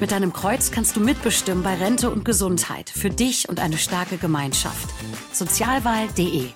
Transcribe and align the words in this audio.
Mit 0.00 0.12
deinem 0.12 0.32
Kreuz 0.32 0.70
kannst 0.70 0.96
du 0.96 1.00
mitbestimmen 1.00 1.62
bei 1.62 1.74
Rente 1.74 2.10
und 2.10 2.24
Gesundheit. 2.24 2.88
Für 2.88 3.10
dich 3.10 3.50
und 3.50 3.60
eine 3.60 3.76
starke 3.76 4.16
Gemeinschaft. 4.16 4.88
Sozialwahl.de 5.32 6.48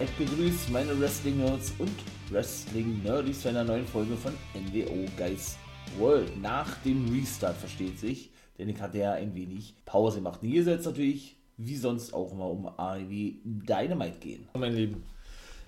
Ich 0.00 0.10
begrüße 0.12 0.70
meine 0.70 0.96
Wrestling-Nerds 1.00 1.72
und 1.80 1.90
Wrestling-Nerdies 2.30 3.42
zu 3.42 3.48
einer 3.48 3.64
neuen 3.64 3.84
Folge 3.84 4.16
von 4.16 4.32
NWO 4.54 5.04
Guys 5.16 5.58
World. 5.98 6.40
Nach 6.40 6.80
dem 6.82 7.12
Restart, 7.12 7.56
versteht 7.56 7.98
sich, 7.98 8.30
denn 8.56 8.68
ich 8.68 8.80
hatte 8.80 8.98
ja 8.98 9.14
ein 9.14 9.34
wenig 9.34 9.74
Pause 9.84 10.18
gemacht. 10.18 10.38
Hier 10.40 10.62
soll 10.62 10.74
es 10.74 10.86
natürlich, 10.86 11.36
wie 11.56 11.74
sonst 11.74 12.14
auch 12.14 12.30
immer, 12.30 12.48
um 12.48 12.68
AEW 12.68 13.38
Dynamite 13.42 14.20
gehen. 14.20 14.48
Mein 14.54 14.76
Lieben, 14.76 15.02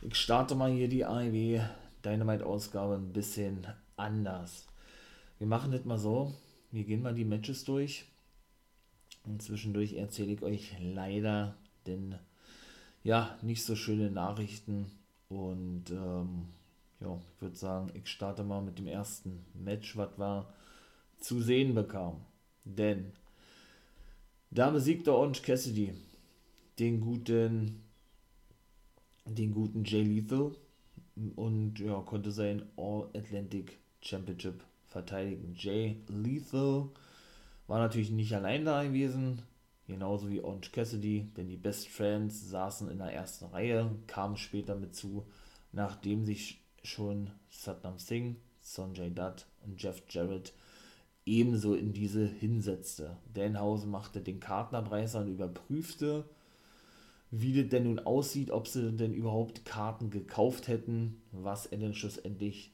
ich 0.01 0.15
starte 0.15 0.55
mal 0.55 0.71
hier 0.71 0.87
die 0.87 1.05
AEW 1.05 1.61
Dynamite-Ausgabe 2.05 2.95
ein 2.95 3.13
bisschen 3.13 3.67
anders. 3.97 4.65
Wir 5.39 5.49
machen 5.49 5.73
das 5.73 5.85
mal 5.85 5.99
so, 5.99 6.33
wir 6.71 6.85
gehen 6.85 7.03
mal 7.03 7.15
die 7.15 7.25
Matches 7.25 7.65
durch 7.65 8.05
und 9.25 9.43
zwischendurch 9.43 9.95
erzähle 9.95 10.35
ich 10.35 10.43
euch 10.43 10.77
leider 10.81 11.57
den 11.89 12.15
ja, 13.03 13.39
nicht 13.43 13.65
so 13.65 13.77
schöne 13.77 14.11
Nachrichten. 14.11 14.91
Und 15.29 15.91
ähm, 15.91 16.47
ja, 17.01 17.19
ich 17.35 17.43
würde 17.43 17.57
sagen, 17.57 17.91
ich 17.95 18.09
starte 18.09 18.45
mal 18.45 18.61
mit 18.61 18.79
dem 18.79 18.87
ersten 18.87 19.45
Match, 19.55 19.97
was 19.97 20.19
wir 20.19 20.47
zu 21.21 21.41
sehen 21.41 21.75
bekam. 21.75 22.17
Denn 22.65 23.13
da 24.51 24.71
besiegte 24.71 25.15
Orange 25.15 25.43
Cassidy 25.43 25.95
den 26.79 27.01
guten, 27.01 27.83
den 29.25 29.53
guten 29.53 29.85
Jay 29.85 30.03
Lethal 30.03 30.53
und 31.37 31.79
ja, 31.79 32.01
konnte 32.01 32.33
sein 32.33 32.63
All-Atlantic 32.77 33.79
Championship 34.01 34.65
verteidigen. 34.87 35.55
Jay 35.57 35.97
Lethal 36.09 36.89
war 37.67 37.79
natürlich 37.79 38.11
nicht 38.11 38.35
allein 38.35 38.65
da 38.65 38.83
gewesen, 38.83 39.43
genauso 39.91 40.31
wie 40.31 40.41
Orange 40.41 40.73
Cassidy, 40.73 41.31
denn 41.37 41.49
die 41.49 41.57
Best 41.57 41.89
Friends 41.89 42.49
saßen 42.49 42.91
in 42.91 42.99
der 42.99 43.13
ersten 43.13 43.47
Reihe, 43.47 43.91
kamen 44.07 44.37
später 44.37 44.77
mit 44.77 44.95
zu, 44.95 45.27
nachdem 45.73 46.25
sich 46.25 46.63
schon 46.83 47.31
Satnam 47.51 47.99
Singh, 47.99 48.37
Sonjay 48.61 49.11
Dutt 49.11 49.47
und 49.65 49.83
Jeff 49.83 50.03
Jarrett 50.09 50.55
ebenso 51.27 51.75
in 51.75 51.93
diese 51.93 52.27
hinsetzte. 52.27 53.17
Danhausen 53.35 53.91
machte 53.91 54.21
den 54.21 54.41
Kartenabreißer 54.41 55.21
und 55.21 55.29
überprüfte, 55.29 56.25
wie 57.31 57.61
das 57.61 57.71
denn 57.71 57.85
nun 57.85 58.01
aussieht, 58.01 58.51
ob 58.51 58.67
sie 58.67 58.93
denn 58.93 59.15
überhaupt 59.15 59.65
Karten 59.65 60.11
gekauft 60.11 60.69
hätten, 60.69 61.23
was 61.31 61.67
er 61.67 61.79
denn 61.79 61.95
schlussendlich 61.95 62.73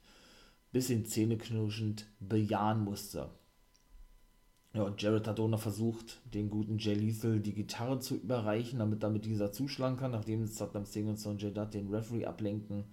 bisschen 0.73 1.07
zähneknirschend 1.07 2.07
bejahen 2.21 2.85
musste. 2.85 3.31
Ja, 4.77 4.83
und 4.83 5.01
Jared 5.01 5.27
hat 5.27 5.41
auch 5.41 5.49
noch 5.49 5.61
versucht, 5.61 6.21
den 6.35 6.51
guten 6.51 6.77
Jay 6.77 6.93
Lethal 6.93 7.41
die 7.41 7.55
Gitarre 7.55 7.99
zu 7.99 8.15
überreichen, 8.15 8.79
damit 8.79 9.03
damit 9.03 9.25
dieser 9.25 9.51
zuschlagen 9.51 9.97
kann, 9.97 10.11
nachdem 10.11 10.47
Saddam 10.47 10.85
Singh 10.85 11.09
und 11.09 11.19
Sonjay 11.19 11.51
Dutt 11.51 11.73
den 11.73 11.89
Referee 11.89 12.27
ablenken. 12.27 12.85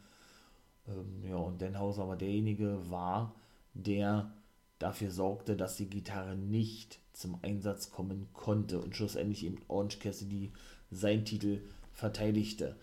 Ähm, 0.88 1.26
ja, 1.28 1.36
und 1.36 1.60
Denhauser 1.60 2.04
aber 2.04 2.16
derjenige 2.16 2.90
war, 2.90 3.36
der 3.74 4.32
dafür 4.80 5.12
sorgte, 5.12 5.58
dass 5.58 5.76
die 5.76 5.90
Gitarre 5.90 6.38
nicht 6.38 7.00
zum 7.12 7.38
Einsatz 7.42 7.92
kommen 7.92 8.30
konnte 8.32 8.80
und 8.80 8.96
schlussendlich 8.96 9.46
eben 9.46 9.58
Orange 9.68 10.00
Cassidy 10.00 10.54
seinen 10.90 11.26
Titel 11.26 11.60
verteidigte. 11.92 12.78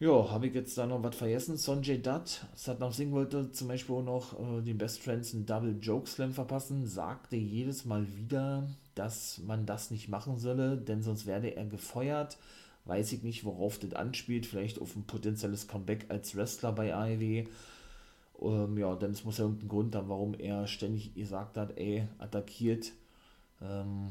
Ja, 0.00 0.30
habe 0.30 0.46
ich 0.46 0.54
jetzt 0.54 0.78
da 0.78 0.86
noch 0.86 1.02
was 1.02 1.14
vergessen? 1.14 1.58
Sonjay 1.58 1.98
Dutt, 2.00 2.46
Satnam 2.54 2.90
Singh 2.90 3.12
wollte 3.12 3.52
zum 3.52 3.68
Beispiel 3.68 3.96
auch 3.96 4.02
noch 4.02 4.40
äh, 4.40 4.62
den 4.62 4.78
Best 4.78 5.02
Friends 5.02 5.34
einen 5.34 5.44
Double 5.44 5.76
Joke 5.78 6.08
Slam 6.08 6.32
verpassen, 6.32 6.86
sagte 6.86 7.36
jedes 7.36 7.84
Mal 7.84 8.06
wieder, 8.16 8.66
dass 8.94 9.40
man 9.46 9.66
das 9.66 9.90
nicht 9.90 10.08
machen 10.08 10.38
solle, 10.38 10.78
denn 10.78 11.02
sonst 11.02 11.26
werde 11.26 11.54
er 11.54 11.66
gefeuert. 11.66 12.38
Weiß 12.86 13.12
ich 13.12 13.22
nicht, 13.22 13.44
worauf 13.44 13.78
das 13.78 13.92
anspielt, 13.92 14.46
vielleicht 14.46 14.80
auf 14.80 14.96
ein 14.96 15.04
potenzielles 15.04 15.68
Comeback 15.68 16.06
als 16.08 16.34
Wrestler 16.34 16.72
bei 16.72 16.94
AEW. 16.94 17.44
Ähm, 18.40 18.78
ja, 18.78 18.94
denn 18.96 19.10
es 19.10 19.24
muss 19.24 19.36
ja 19.36 19.44
irgendeinen 19.44 19.68
Grund 19.68 19.94
haben, 19.94 20.08
warum 20.08 20.32
er 20.34 20.66
ständig 20.66 21.14
gesagt 21.14 21.58
hat, 21.58 21.76
ey, 21.76 22.08
attackiert. 22.18 22.92
Ähm, 23.60 24.10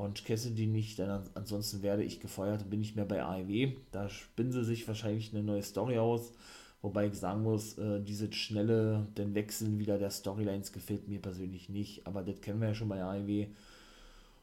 Orange 0.00 0.24
Cassidy 0.24 0.66
nicht, 0.66 0.98
denn 0.98 1.10
ansonsten 1.34 1.82
werde 1.82 2.02
ich 2.02 2.20
gefeuert 2.20 2.62
und 2.62 2.70
bin 2.70 2.80
nicht 2.80 2.96
mehr 2.96 3.04
bei 3.04 3.22
AEW. 3.22 3.72
Da 3.92 4.08
spinnen 4.08 4.50
sie 4.50 4.64
sich 4.64 4.88
wahrscheinlich 4.88 5.32
eine 5.32 5.42
neue 5.42 5.62
Story 5.62 5.98
aus. 5.98 6.32
Wobei 6.80 7.06
ich 7.06 7.14
sagen 7.14 7.42
muss, 7.42 7.76
äh, 7.76 8.00
diese 8.00 8.32
schnelle, 8.32 9.06
den 9.18 9.34
Wechseln 9.34 9.78
wieder 9.78 9.98
der 9.98 10.10
Storylines 10.10 10.72
gefällt 10.72 11.06
mir 11.06 11.20
persönlich 11.20 11.68
nicht. 11.68 12.06
Aber 12.06 12.22
das 12.22 12.40
kennen 12.40 12.60
wir 12.62 12.68
ja 12.68 12.74
schon 12.74 12.88
bei 12.88 13.02
AEW. 13.02 13.48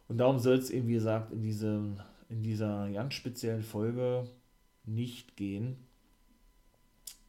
Und 0.08 0.20
darum 0.20 0.38
soll 0.38 0.58
es 0.58 0.70
eben, 0.70 0.88
wie 0.88 0.94
gesagt, 0.94 1.34
in, 1.34 1.42
diesem, 1.42 1.98
in 2.30 2.44
dieser 2.44 2.92
ganz 2.92 3.16
speziellen 3.16 3.64
Folge 3.64 4.28
nicht 4.86 5.36
gehen. 5.36 5.78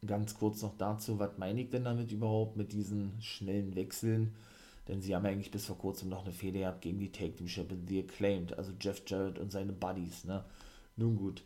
Ganz 0.05 0.37
kurz 0.37 0.61
noch 0.61 0.77
dazu, 0.77 1.17
was 1.17 1.37
meine 1.39 1.61
ich 1.61 1.71
denn 1.71 1.83
damit 1.83 2.11
überhaupt 2.11 2.55
mit 2.55 2.71
diesen 2.71 3.13
schnellen 3.19 3.75
Wechseln? 3.75 4.35
Denn 4.89 5.03
sie 5.03 5.15
haben 5.15 5.25
eigentlich 5.27 5.51
bis 5.51 5.67
vor 5.67 5.77
kurzem 5.77 6.09
noch 6.09 6.23
eine 6.23 6.33
Fehde 6.33 6.59
gehabt 6.59 6.81
gegen 6.81 6.97
die 6.97 7.11
Take 7.11 7.35
Team 7.35 7.47
Champion 7.47 7.85
The 7.87 7.99
Acclaimed, 7.99 8.57
also 8.57 8.73
Jeff 8.81 9.03
Jarrett 9.05 9.37
und 9.37 9.51
seine 9.51 9.71
Buddies. 9.71 10.25
Ne? 10.25 10.43
Nun 10.95 11.15
gut. 11.15 11.43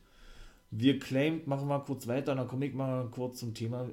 The 0.71 0.91
Acclaimed 0.91 1.45
machen 1.45 1.67
wir 1.67 1.81
kurz 1.81 2.07
weiter, 2.07 2.35
dann 2.35 2.47
komme 2.47 2.65
ich 2.65 2.73
mal 2.73 3.09
kurz 3.11 3.39
zum 3.39 3.53
Thema, 3.53 3.89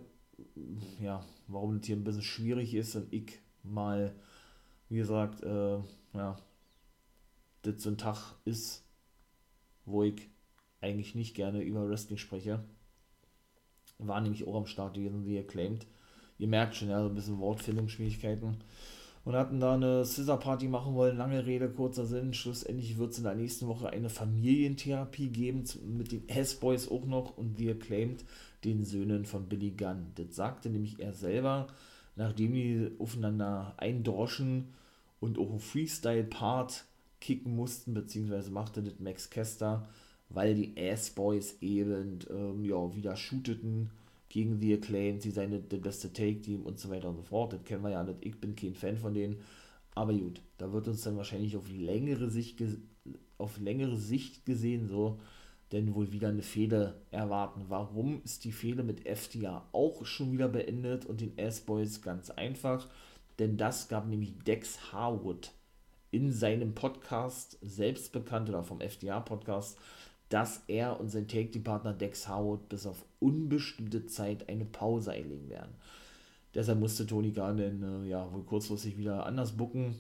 ja, 1.01 1.27
warum 1.49 1.77
das 1.77 1.87
hier 1.87 1.97
ein 1.97 2.05
bisschen 2.05 2.23
schwierig 2.23 2.75
ist 2.75 2.95
und 2.95 3.13
ich 3.13 3.41
mal, 3.65 4.15
wie 4.89 4.99
gesagt, 4.99 5.43
äh, 5.43 5.79
ja, 6.15 6.37
das 7.63 7.83
so 7.83 7.91
ein 7.91 7.99
Tag 7.99 8.37
ist, 8.45 8.85
wo 9.85 10.05
ich 10.05 10.29
eigentlich 10.81 11.17
nicht 11.17 11.35
gerne 11.35 11.61
über 11.61 11.89
Wrestling 11.89 12.19
spreche. 12.19 12.65
War 13.99 14.21
nämlich 14.21 14.47
auch 14.47 14.55
am 14.55 14.67
Start 14.67 14.95
gewesen, 14.95 15.27
wie 15.27 15.41
Acclaimed. 15.41 15.89
Ihr 16.39 16.49
merkt 16.49 16.77
schon, 16.77 16.89
ja, 16.89 17.03
so 17.03 17.09
ein 17.09 17.15
bisschen 17.17 17.41
Wortfindungsschwierigkeiten 17.41 18.63
und 19.31 19.37
hatten 19.37 19.61
da 19.61 19.75
eine 19.75 20.05
Scissor-Party 20.05 20.67
machen 20.67 20.95
wollen. 20.95 21.17
Lange 21.17 21.47
Rede, 21.47 21.69
kurzer 21.69 22.05
Sinn. 22.05 22.35
Schlussendlich 22.35 22.99
wird 22.99 23.13
es 23.13 23.19
in 23.19 23.25
der 23.25 23.37
nächsten 23.37 23.69
Woche 23.69 23.89
eine 23.89 24.09
Familientherapie 24.09 25.29
geben 25.29 25.63
mit 25.87 26.11
den 26.11 26.29
S-Boys 26.29 26.91
auch 26.91 27.05
noch 27.07 27.39
und 27.39 27.57
wie 27.57 27.71
Acclaimed 27.71 28.25
den 28.65 28.85
Söhnen 28.85 29.27
von 29.27 29.49
Billy 29.49 29.71
Gunn. 29.71 30.07
Das 30.17 30.35
sagte 30.35 30.69
nämlich 30.69 30.99
er 30.99 31.13
selber, 31.13 31.69
nachdem 32.17 32.55
die 32.55 32.91
aufeinander 32.99 33.75
eindroschen 33.77 34.75
und 35.21 35.39
auch 35.39 35.51
einen 35.51 35.61
Freestyle-Part 35.61 36.87
kicken 37.21 37.55
mussten, 37.55 37.95
beziehungsweise 37.95 38.51
machte 38.51 38.83
das 38.83 38.99
Max 38.99 39.31
Kester, 39.31 39.87
weil 40.29 40.57
die 40.57 40.77
S-Boys 40.77 41.59
eben 41.61 42.19
ähm, 42.31 42.65
ja, 42.65 42.97
wieder 42.97 43.15
shooteten 43.15 43.91
gegen 44.31 44.59
The 44.59 44.75
Acclaimed, 44.75 45.21
sie 45.21 45.31
seien 45.31 45.69
der 45.69 45.77
beste 45.77 46.11
Take-Team 46.11 46.63
und 46.63 46.79
so 46.79 46.89
weiter 46.89 47.11
und 47.11 47.17
so 47.17 47.23
fort. 47.23 47.53
Das 47.53 47.65
kennen 47.65 47.83
wir 47.83 47.91
ja 47.91 48.03
nicht. 48.03 48.25
Ich 48.25 48.41
bin 48.41 48.57
kein 48.57 48.75
Fan 48.75 48.97
von 48.97 49.13
denen. 49.13 49.37
Aber 49.95 50.15
gut, 50.15 50.41
da 50.57 50.73
wird 50.73 50.89
uns 50.89 51.03
dann 51.03 51.19
wahrscheinlich 51.19 51.57
auf 51.57 51.69
längere 51.69 52.31
Sicht, 52.31 52.63
auf 53.37 53.59
längere 53.59 53.99
Sicht 53.99 54.47
gesehen 54.47 54.89
so 54.89 55.19
denn 55.73 55.95
wohl 55.95 56.13
wieder 56.13 56.29
eine 56.29 56.43
Fehde 56.43 57.01
erwarten. 57.11 57.67
Warum 57.69 58.23
ist 58.25 58.45
die 58.45 58.53
Fehde 58.53 58.83
mit 58.83 59.07
FTA 59.09 59.69
auch 59.73 60.05
schon 60.05 60.33
wieder 60.33 60.49
beendet 60.49 61.07
und 61.07 61.21
den 61.21 61.37
S-Boys 61.39 62.03
ganz 62.03 62.31
einfach? 62.31 62.89
Denn 63.39 63.57
das 63.57 63.89
gab 63.89 64.09
nämlich 64.09 64.39
Dex 64.39 64.93
Harwood 64.93 65.53
in 66.11 66.33
seinem 66.33 66.75
Podcast 66.75 67.57
selbst 67.63 68.13
bekannt 68.13 68.49
oder 68.49 68.65
vom 68.65 68.81
FTA-Podcast 68.81 69.79
dass 70.31 70.63
er 70.69 70.99
und 70.99 71.11
sein 71.11 71.29
Take-Team-Partner 71.29 71.93
Dex 71.93 72.29
Howard 72.29 72.69
bis 72.69 72.87
auf 72.87 73.05
unbestimmte 73.19 74.07
Zeit 74.07 74.49
eine 74.49 74.65
Pause 74.65 75.13
einlegen 75.13 75.51
werden. 75.51 75.75
Deshalb 76.55 76.81
musste 76.81 77.07
Tony 77.07 77.33
Khan 77.33 77.59
dann 77.59 78.05
äh, 78.05 78.09
ja 78.09 78.33
wohl 78.33 78.45
kurzfristig 78.45 78.97
wieder 78.97 79.27
anders 79.27 79.53
bucken. 79.57 79.97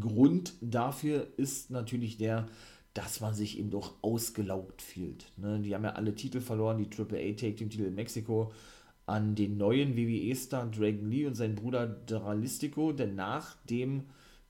Grund 0.00 0.54
dafür 0.60 1.28
ist 1.36 1.70
natürlich 1.70 2.18
der, 2.18 2.48
dass 2.94 3.20
man 3.20 3.34
sich 3.34 3.58
eben 3.58 3.70
doch 3.70 3.94
ausgelaugt 4.02 4.82
fühlt. 4.82 5.26
Ne? 5.36 5.60
Die 5.60 5.74
haben 5.74 5.84
ja 5.84 5.92
alle 5.92 6.14
Titel 6.14 6.40
verloren, 6.40 6.78
die 6.78 6.88
AAA 6.90 7.34
Take 7.34 7.56
Team 7.56 7.70
Titel 7.70 7.84
in 7.84 7.94
Mexiko 7.94 8.52
an 9.06 9.36
den 9.36 9.56
neuen 9.56 9.96
WWE-Star 9.96 10.68
Dragon 10.70 11.08
Lee 11.08 11.26
und 11.26 11.36
seinen 11.36 11.54
Bruder 11.54 11.86
Dralistico, 11.86 12.92
denn 12.92 13.14
nach 13.14 13.56
dem 13.70 14.04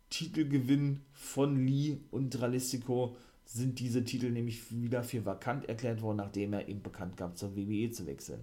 Titelgewinn 0.08 1.00
von 1.12 1.66
Lee 1.66 1.98
und 2.10 2.30
Dralistico 2.30 3.16
sind 3.46 3.78
diese 3.78 4.04
Titel 4.04 4.30
nämlich 4.30 4.70
wieder 4.72 5.02
für 5.02 5.24
vakant 5.24 5.68
erklärt 5.68 6.02
worden, 6.02 6.18
nachdem 6.18 6.52
er 6.52 6.68
eben 6.68 6.82
bekannt 6.82 7.16
gab, 7.16 7.38
zur 7.38 7.56
WWE 7.56 7.90
zu 7.90 8.06
wechseln. 8.06 8.40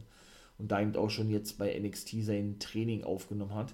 Und 0.58 0.72
da 0.72 0.82
eben 0.82 0.96
auch 0.96 1.10
schon 1.10 1.30
jetzt 1.30 1.58
bei 1.58 1.78
NXT 1.78 2.24
sein 2.24 2.58
Training 2.60 3.04
aufgenommen 3.04 3.54
hat. 3.54 3.74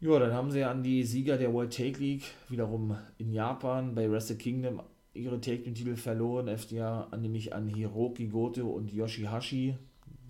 Ja, 0.00 0.18
dann 0.18 0.32
haben 0.32 0.50
sie 0.50 0.64
an 0.64 0.82
die 0.82 1.04
Sieger 1.04 1.36
der 1.36 1.52
World 1.52 1.76
Take 1.76 1.98
League 1.98 2.24
wiederum 2.48 2.96
in 3.18 3.32
Japan 3.32 3.94
bei 3.94 4.10
Wrestle 4.10 4.36
Kingdom 4.36 4.82
ihre 5.14 5.40
Take 5.40 5.62
Team 5.62 5.74
Titel 5.74 5.96
verloren, 5.96 6.48
FDR 6.48 7.08
nämlich 7.16 7.54
an 7.54 7.68
Hiroki 7.68 8.28
Goto 8.28 8.68
und 8.68 8.92
Yoshihashi, 8.92 9.76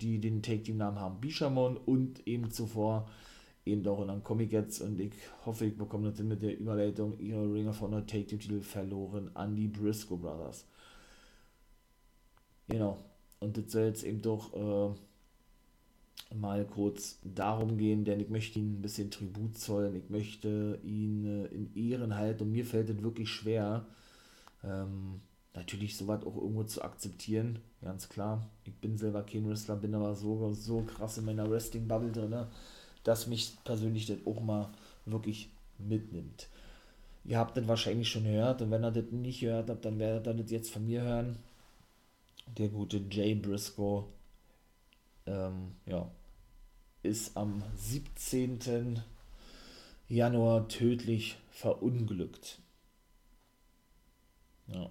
die 0.01 0.19
den 0.19 0.41
Take 0.41 0.63
Team 0.63 0.77
Namen 0.77 0.99
haben 0.99 1.21
Bishamon 1.21 1.77
und 1.77 2.27
eben 2.27 2.51
zuvor 2.51 3.09
eben 3.65 3.87
auch 3.87 4.01
in 4.01 4.09
einem 4.09 4.23
Comic 4.23 4.51
jetzt 4.51 4.81
und 4.81 4.99
ich 4.99 5.13
hoffe, 5.45 5.65
ich 5.65 5.77
bekomme 5.77 6.11
das 6.11 6.19
mit 6.19 6.41
der 6.41 6.57
Überleitung 6.57 7.17
ihre 7.19 7.51
Ring 7.51 7.67
of 7.67 7.81
Honor 7.81 8.05
Take 8.05 8.27
Titel 8.27 8.61
verloren 8.61 9.31
an 9.33 9.55
die 9.55 9.67
Briscoe 9.67 10.17
Brothers. 10.17 10.65
Genau. 12.67 12.97
Und 13.39 13.57
das 13.57 13.71
soll 13.71 13.83
jetzt 13.83 14.03
eben 14.03 14.21
doch 14.21 14.53
äh, 14.53 16.35
mal 16.35 16.65
kurz 16.65 17.19
darum 17.23 17.77
gehen, 17.77 18.05
denn 18.05 18.19
ich 18.19 18.29
möchte 18.29 18.59
ihnen 18.59 18.79
ein 18.79 18.81
bisschen 18.81 19.11
Tribut 19.11 19.57
zollen, 19.57 19.95
ich 19.95 20.09
möchte 20.09 20.79
ihn 20.83 21.25
äh, 21.25 21.45
in 21.47 21.75
Ehren 21.75 22.15
halten 22.15 22.43
und 22.43 22.51
mir 22.51 22.65
fällt 22.65 22.89
es 22.89 23.03
wirklich 23.03 23.29
schwer, 23.29 23.85
ähm, 24.63 25.21
natürlich 25.53 25.97
sowas 25.97 26.25
auch 26.25 26.35
irgendwo 26.35 26.63
zu 26.63 26.81
akzeptieren, 26.81 27.59
ganz 27.81 28.09
klar. 28.09 28.47
Ich 28.65 28.73
bin 28.75 28.97
selber 28.97 29.23
kein 29.23 29.47
Wrestler, 29.47 29.75
bin 29.75 29.93
aber 29.93 30.15
so, 30.15 30.53
so 30.53 30.81
krass 30.81 31.17
in 31.17 31.25
meiner 31.25 31.49
Wrestling-Bubble 31.49 32.11
drin, 32.11 32.29
ne? 32.29 32.47
Dass 33.03 33.27
mich 33.27 33.53
persönlich 33.63 34.05
das 34.05 34.17
auch 34.25 34.41
mal 34.41 34.69
wirklich 35.05 35.49
mitnimmt. 35.77 36.47
Ihr 37.25 37.37
habt 37.37 37.55
das 37.55 37.67
wahrscheinlich 37.67 38.09
schon 38.09 38.25
gehört 38.25 38.61
und 38.61 38.71
wenn 38.71 38.83
ihr 38.83 38.91
das 38.91 39.11
nicht 39.11 39.39
gehört 39.39 39.69
habt, 39.69 39.85
dann 39.85 39.99
werdet 39.99 40.27
ihr 40.27 40.43
das 40.43 40.51
jetzt 40.51 40.71
von 40.71 40.85
mir 40.85 41.01
hören. 41.01 41.37
Der 42.57 42.67
gute 42.67 43.01
Jay 43.09 43.33
Briscoe 43.35 44.05
ähm, 45.25 45.75
ja, 45.85 46.09
ist 47.01 47.37
am 47.37 47.63
17. 47.77 49.01
Januar 50.09 50.67
tödlich 50.67 51.37
verunglückt. 51.51 52.59
Ja. 54.67 54.89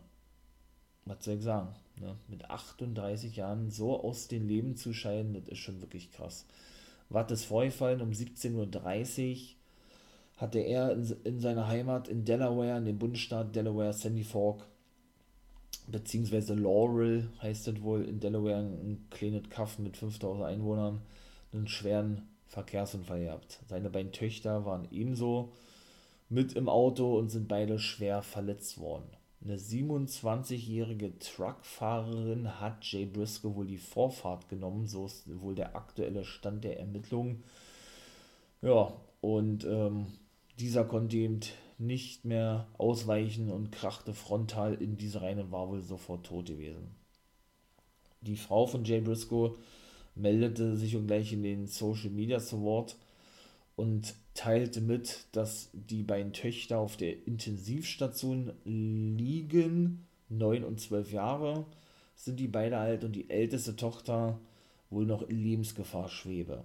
Was 1.05 1.25
soll 1.25 1.35
ich 1.35 1.43
sagen? 1.43 1.75
Ne? 1.97 2.17
Mit 2.29 2.49
38 2.49 3.37
Jahren 3.37 3.70
so 3.70 4.00
aus 4.00 4.29
dem 4.29 4.49
Leben 4.49 4.76
zu 4.76 4.94
scheiden, 4.94 5.35
das 5.35 5.49
ist 5.49 5.59
schon 5.59 5.81
wirklich 5.81 6.12
krass. 6.12 6.47
Was 7.08 7.31
ist 7.31 7.44
vorgefallen? 7.44 8.00
Um 8.00 8.10
17.30 8.10 9.32
Uhr 9.32 9.37
hatte 10.37 10.58
er 10.58 10.93
in, 10.93 11.16
in 11.25 11.40
seiner 11.40 11.69
Heimat 11.69 12.08
in 12.08 12.25
Delaware, 12.25 12.78
in 12.78 12.84
dem 12.84 12.99
Bundesstaat 12.99 13.54
Delaware, 13.54 13.93
Sandy 13.93 14.25
Fork, 14.25 14.66
beziehungsweise 15.87 16.54
Laurel 16.54 17.28
heißt 17.43 17.69
es 17.69 17.82
wohl, 17.82 18.04
in 18.04 18.20
Delaware 18.20 18.58
ein 18.58 19.06
kleines 19.10 19.49
Kaff 19.50 19.78
mit 19.78 19.96
5000 19.96 20.44
Einwohnern, 20.44 21.02
einen 21.52 21.69
schweren 21.69 22.28
Verkehrsunfall 22.46 23.25
gehabt. 23.25 23.60
Seine 23.69 23.90
beiden 23.90 24.12
Töchter 24.12 24.64
waren 24.64 24.88
ebenso 24.90 25.52
mit 26.28 26.54
im 26.54 26.69
Auto 26.69 27.19
und 27.19 27.31
sind 27.31 27.49
beide 27.49 27.78
schwer 27.78 28.22
verletzt 28.22 28.78
worden. 28.78 29.08
Eine 29.44 29.56
27-jährige 29.56 31.19
Truckfahrerin 31.19 32.61
hat 32.61 32.85
Jay 32.85 33.06
Briscoe 33.06 33.56
wohl 33.56 33.67
die 33.67 33.79
Vorfahrt 33.79 34.49
genommen, 34.49 34.87
so 34.87 35.06
ist 35.06 35.25
wohl 35.41 35.56
der 35.56 35.75
aktuelle 35.75 36.25
Stand 36.25 36.62
der 36.62 36.79
Ermittlungen. 36.79 37.43
Ja, 38.61 38.93
und 39.21 39.65
ähm, 39.65 40.06
dieser 40.61 40.85
konnte 40.85 41.17
eben 41.17 41.41
nicht 41.79 42.25
mehr 42.25 42.69
ausweichen 42.79 43.50
und 43.50 43.73
krachte 43.73 44.15
frontal 44.15 44.75
in 44.75 44.97
diese 44.97 45.23
Reihe 45.23 45.43
und 45.43 45.50
war 45.50 45.69
wohl 45.69 45.83
sofort 45.83 46.27
tot 46.27 46.47
gewesen. 46.47 46.95
Die 48.21 48.37
Frau 48.37 48.67
von 48.67 48.85
Jay 48.85 49.00
Briscoe 49.00 49.56
meldete 50.15 50.77
sich 50.77 50.95
und 50.95 51.09
gleich 51.09 51.33
in 51.33 51.43
den 51.43 51.67
Social 51.67 52.11
Media 52.11 52.38
zu 52.38 52.62
Wort 52.62 52.97
und 53.77 54.15
teilte 54.35 54.81
mit, 54.81 55.27
dass 55.33 55.71
die 55.73 56.03
beiden 56.03 56.33
Töchter 56.33 56.79
auf 56.79 56.97
der 56.97 57.27
Intensivstation 57.27 58.53
liegen, 58.65 60.07
9 60.29 60.65
und 60.65 60.81
12 60.81 61.13
Jahre 61.13 61.67
sind 62.15 62.39
die 62.39 62.49
beide 62.49 62.79
alt 62.79 63.05
und 63.05 63.13
die 63.13 63.31
älteste 63.31 63.77
Tochter 63.77 64.39
wohl 64.91 65.07
noch 65.07 65.23
in 65.23 65.43
Lebensgefahr 65.43 66.09
schwebe. 66.09 66.63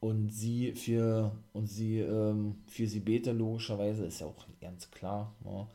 Und 0.00 0.30
sie 0.30 0.72
für 0.72 1.32
und 1.52 1.66
sie 1.66 1.98
ähm, 1.98 2.56
für 2.68 2.86
sie 2.86 3.00
bete 3.00 3.32
logischerweise 3.32 4.06
ist 4.06 4.20
ja 4.20 4.28
auch 4.28 4.46
ganz 4.60 4.90
klar. 4.90 5.34
Ja. 5.44 5.68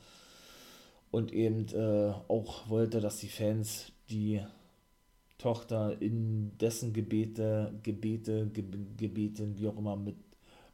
Und 1.11 1.33
eben 1.33 1.67
äh, 1.73 2.13
auch 2.27 2.69
wollte, 2.69 3.01
dass 3.01 3.17
die 3.17 3.27
Fans 3.27 3.91
die 4.09 4.41
Tochter 5.37 6.01
in 6.01 6.57
dessen 6.57 6.93
Gebete, 6.93 7.73
Gebete, 7.83 8.47
Ge 8.47 8.63
Gebeten, 8.97 9.57
wie 9.57 9.67
auch 9.67 9.77
immer, 9.77 9.95
mit, 9.95 10.15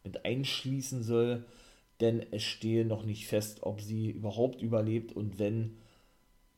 mit 0.04 0.26
einschließen 0.26 1.04
soll, 1.04 1.46
denn 2.02 2.26
es 2.32 2.44
stehe 2.44 2.86
noch 2.86 3.04
nicht 3.04 3.28
fest, 3.28 3.64
ob 3.64 3.82
sie 3.82 4.10
überhaupt 4.10 4.62
überlebt 4.62 5.14
und 5.14 5.40
wenn, 5.40 5.78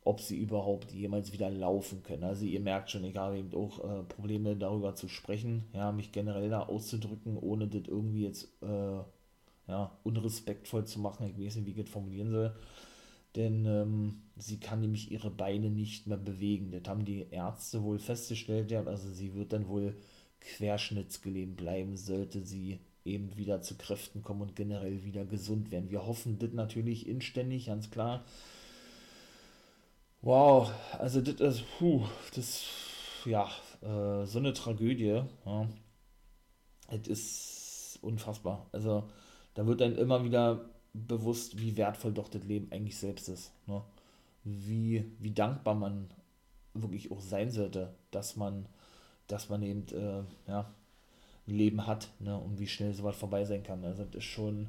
ob 0.03 0.19
sie 0.19 0.37
überhaupt 0.37 0.91
jemals 0.91 1.31
wieder 1.31 1.49
laufen 1.49 2.03
können. 2.03 2.23
Also 2.23 2.45
ihr 2.45 2.59
merkt 2.59 2.91
schon, 2.91 3.03
ich 3.03 3.15
habe 3.15 3.37
eben 3.37 3.53
auch 3.53 3.79
äh, 3.79 4.03
Probleme 4.03 4.55
darüber 4.55 4.95
zu 4.95 5.07
sprechen, 5.07 5.65
ja, 5.73 5.91
mich 5.91 6.11
generell 6.11 6.49
da 6.49 6.63
auszudrücken, 6.63 7.37
ohne 7.37 7.67
das 7.67 7.83
irgendwie 7.87 8.23
jetzt 8.23 8.49
äh, 8.61 8.99
ja, 9.67 9.97
unrespektvoll 10.03 10.85
zu 10.85 10.99
machen. 10.99 11.27
Ich 11.27 11.43
weiß 11.43 11.55
nicht, 11.55 11.65
wie 11.65 11.71
ich 11.71 11.85
das 11.85 11.89
formulieren 11.89 12.31
soll 12.31 12.53
denn 13.35 13.65
ähm, 13.65 14.21
sie 14.35 14.59
kann 14.59 14.81
nämlich 14.81 15.11
ihre 15.11 15.29
Beine 15.29 15.69
nicht 15.69 16.07
mehr 16.07 16.17
bewegen. 16.17 16.71
Das 16.71 16.83
haben 16.87 17.05
die 17.05 17.27
Ärzte 17.31 17.83
wohl 17.83 17.99
festgestellt, 17.99 18.71
ja, 18.71 18.83
also 18.83 19.09
sie 19.09 19.33
wird 19.35 19.53
dann 19.53 19.67
wohl 19.67 19.95
querschnittsgelähmt 20.41 21.57
bleiben, 21.57 21.95
sollte 21.97 22.43
sie 22.45 22.79
eben 23.05 23.35
wieder 23.37 23.61
zu 23.61 23.75
Kräften 23.77 24.21
kommen 24.21 24.41
und 24.41 24.55
generell 24.55 25.03
wieder 25.03 25.25
gesund 25.25 25.71
werden. 25.71 25.89
Wir 25.89 26.05
hoffen 26.05 26.37
das 26.39 26.51
natürlich 26.53 27.07
inständig, 27.07 27.67
ganz 27.67 27.89
klar. 27.89 28.25
Wow, 30.21 30.71
also 30.99 31.21
das 31.21 31.39
ist, 31.39 31.63
puh, 31.77 32.03
das, 32.35 32.63
ja, 33.25 33.49
äh, 33.81 34.25
so 34.25 34.39
eine 34.39 34.53
Tragödie, 34.53 35.23
ja. 35.45 35.67
Es 36.89 37.07
ist 37.07 37.99
unfassbar. 38.01 38.67
Also, 38.71 39.09
da 39.53 39.65
wird 39.65 39.81
dann 39.81 39.95
immer 39.95 40.23
wieder 40.23 40.69
bewusst, 40.93 41.59
wie 41.59 41.77
wertvoll 41.77 42.13
doch 42.13 42.27
das 42.27 42.43
Leben 42.43 42.71
eigentlich 42.71 42.97
selbst 42.97 43.29
ist. 43.29 43.51
Ne? 43.67 43.81
Wie, 44.43 45.05
wie 45.19 45.31
dankbar 45.31 45.75
man 45.75 46.09
wirklich 46.73 47.11
auch 47.11 47.21
sein 47.21 47.51
sollte, 47.51 47.93
dass 48.11 48.35
man, 48.35 48.65
dass 49.27 49.49
man 49.49 49.61
eben 49.63 49.85
äh, 49.93 50.23
ja, 50.49 50.73
ein 51.47 51.55
Leben 51.55 51.87
hat 51.87 52.09
ne? 52.19 52.37
und 52.37 52.59
wie 52.59 52.67
schnell 52.67 52.93
sowas 52.93 53.15
vorbei 53.15 53.45
sein 53.45 53.63
kann. 53.63 53.83
Also 53.83 54.03
das 54.03 54.15
ist 54.15 54.23
schon, 54.25 54.67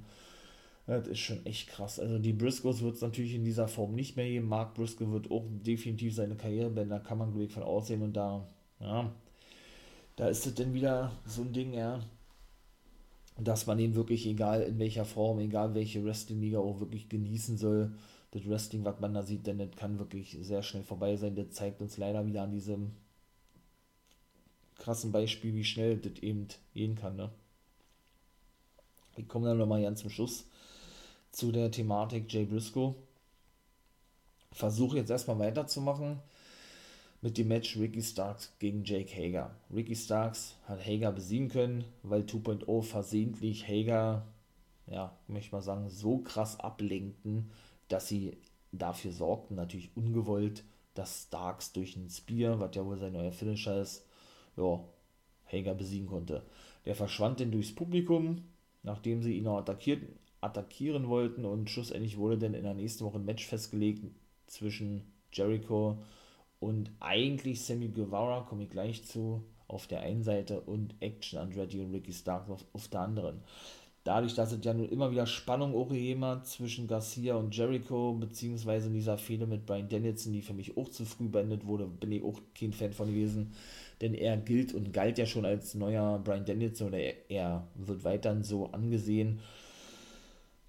das 0.87 1.09
ist 1.09 1.21
schon 1.21 1.45
echt 1.47 1.69
krass. 1.69 1.99
Also 1.99 2.19
die 2.19 2.33
Briscoes 2.33 2.83
wird 2.83 2.97
es 2.97 3.03
natürlich 3.03 3.35
in 3.35 3.45
dieser 3.45 3.69
Form 3.69 3.95
nicht 3.95 4.17
mehr 4.17 4.27
geben. 4.27 4.49
Mark 4.49 4.75
Briscoe 4.75 5.11
wird 5.11 5.31
auch 5.31 5.45
definitiv 5.49 6.15
seine 6.15 6.37
Karriere 6.37 6.71
beenden, 6.71 6.91
da 6.91 6.99
kann 6.99 7.19
man 7.19 7.31
glaube 7.31 7.45
ich 7.45 7.53
von 7.53 7.63
aussehen 7.63 8.03
und 8.03 8.15
da, 8.15 8.47
ja, 8.81 9.13
da 10.17 10.29
ist 10.29 10.47
es 10.47 10.55
dann 10.55 10.75
wieder 10.75 11.13
so 11.25 11.43
ein 11.43 11.53
Ding, 11.53 11.73
ja, 11.73 12.01
dass 13.39 13.67
man 13.67 13.79
ihn 13.79 13.95
wirklich, 13.95 14.27
egal 14.27 14.63
in 14.63 14.79
welcher 14.79 15.05
Form, 15.05 15.39
egal 15.41 15.75
welche 15.75 16.05
Wrestling-Liga 16.05 16.59
auch 16.59 16.81
wirklich 16.81 17.09
genießen 17.09 17.57
soll. 17.57 17.93
Das 18.33 18.49
Wrestling, 18.49 18.85
was 18.85 19.01
man 19.01 19.15
da 19.15 19.23
sieht, 19.23 19.47
denn 19.47 19.59
das 19.59 19.71
kann 19.77 19.99
wirklich 19.99 20.39
sehr 20.41 20.63
schnell 20.63 20.83
vorbei 20.83 21.17
sein. 21.17 21.35
Das 21.35 21.51
zeigt 21.51 21.81
uns 21.81 21.99
leider 21.99 22.27
wieder 22.27 22.43
an 22.43 22.51
diesem 22.51 22.93
krassen 24.79 25.13
Beispiel, 25.13 25.55
wie 25.55 25.65
schnell 25.65 25.99
das 25.99 26.23
eben 26.23 26.49
gehen 26.75 26.95
kann. 26.95 27.17
Ne? 27.17 27.31
Ich 29.17 29.29
komme 29.29 29.47
dann 29.47 29.59
nochmal 29.59 29.83
ganz 29.83 30.01
zum 30.01 30.11
Schluss 30.11 30.47
zu 31.31 31.53
der 31.53 31.71
Thematik 31.71 32.33
Jay 32.33 32.45
Briscoe. 32.45 32.95
Versuche 34.51 34.99
jetzt 34.99 35.11
erstmal 35.11 35.39
weiterzumachen 35.39 36.19
mit 37.23 37.39
dem 37.39 37.49
Match 37.49 37.77
Ricky 37.79 38.03
Starks 38.03 38.53
gegen 38.59 38.85
Jake 38.85 39.15
Hager. 39.17 39.55
Ricky 39.73 39.95
Starks 39.95 40.57
hat 40.67 40.85
Hager 40.85 41.13
besiegen 41.13 41.49
können, 41.49 41.85
weil 42.03 42.23
2.0 42.23 42.83
versehentlich 42.83 43.67
Hager, 43.67 44.27
ja, 44.89 45.17
möchte 45.29 45.53
mal 45.53 45.63
sagen, 45.63 45.89
so 45.89 46.19
krass 46.19 46.59
ablenkten, 46.59 47.51
dass 47.89 48.09
sie 48.09 48.37
dafür 48.73 49.13
sorgten, 49.13 49.55
natürlich 49.55 49.97
ungewollt, 49.97 50.65
dass 50.95 51.25
Starks 51.29 51.73
durch 51.73 51.97
ein 51.97 52.11
Spear, 52.11 52.59
was 52.59 52.75
ja 52.75 52.85
wohl 52.85 52.99
sein 52.99 53.13
neuer 53.13 53.33
Finisher 53.33 53.81
ist, 53.81 54.05
ja, 54.57 54.81
Hager 55.47 55.75
besiegen 55.75 56.09
konnte. 56.09 56.43
Der 56.87 56.97
verschwand 56.97 57.39
dann 57.39 57.53
durchs 57.53 57.73
Publikum, 57.75 58.43
nachdem 58.83 59.23
sie 59.23 59.39
ihn 59.39 59.45
noch 59.45 59.59
attackiert, 59.59 60.03
attackieren 60.41 61.09
wollten 61.09 61.45
und 61.45 61.71
schlussendlich 61.71 62.17
wurde 62.17 62.39
dann 62.39 62.55
in 62.55 62.65
der 62.65 62.75
nächsten 62.75 63.05
Woche 63.05 63.19
ein 63.19 63.25
Match 63.25 63.47
festgelegt 63.47 64.05
zwischen 64.49 65.03
Jericho 65.33 65.91
und 65.91 65.99
eigentlich 67.01 67.63
Sammy 67.63 67.89
Guevara, 67.89 68.43
komme 68.43 68.65
ich 68.65 68.71
gleich 68.71 69.05
zu, 69.05 69.43
auf 69.69 69.87
der 69.87 70.01
einen 70.01 70.23
Seite 70.23 70.61
und 70.61 70.95
Action 71.01 71.39
Andretti 71.39 71.81
und 71.81 71.93
Ricky 71.93 72.13
Stark 72.13 72.49
auf, 72.49 72.65
auf 72.73 72.89
der 72.89 73.01
anderen. 73.01 73.43
Dadurch, 74.05 74.35
dass 74.35 74.51
es 74.51 74.65
ja 74.65 74.75
nun 74.75 74.89
immer 74.89 75.13
wieder 75.13 75.27
Spannung 75.27 75.77
auch 75.77 75.91
hat 75.93 76.47
zwischen 76.47 76.89
Garcia 76.89 77.37
und 77.37 77.57
Jericho, 77.57 78.15
beziehungsweise 78.15 78.89
in 78.89 78.95
dieser 78.95 79.17
Fehde 79.17 79.47
mit 79.47 79.65
Brian 79.65 79.89
Danielson, 79.89 80.33
die 80.33 80.43
für 80.43 80.55
mich 80.55 80.77
auch 80.77 80.89
zu 80.89 81.05
früh 81.05 81.29
beendet 81.29 81.67
wurde, 81.67 81.87
bin 81.87 82.11
ich 82.11 82.23
auch 82.25 82.41
kein 82.59 82.73
Fan 82.73 82.93
von 82.93 83.09
gewesen, 83.09 83.53
denn 84.01 84.15
er 84.15 84.37
gilt 84.37 84.75
und 84.75 84.93
galt 84.93 85.19
ja 85.19 85.27
schon 85.27 85.45
als 85.45 85.75
neuer 85.75 86.19
Brian 86.19 86.45
Danielson 86.45 86.89
oder 86.89 86.99
er, 86.99 87.15
er 87.29 87.69
wird 87.77 88.03
weiterhin 88.03 88.43
so 88.43 88.67
angesehen 88.73 89.39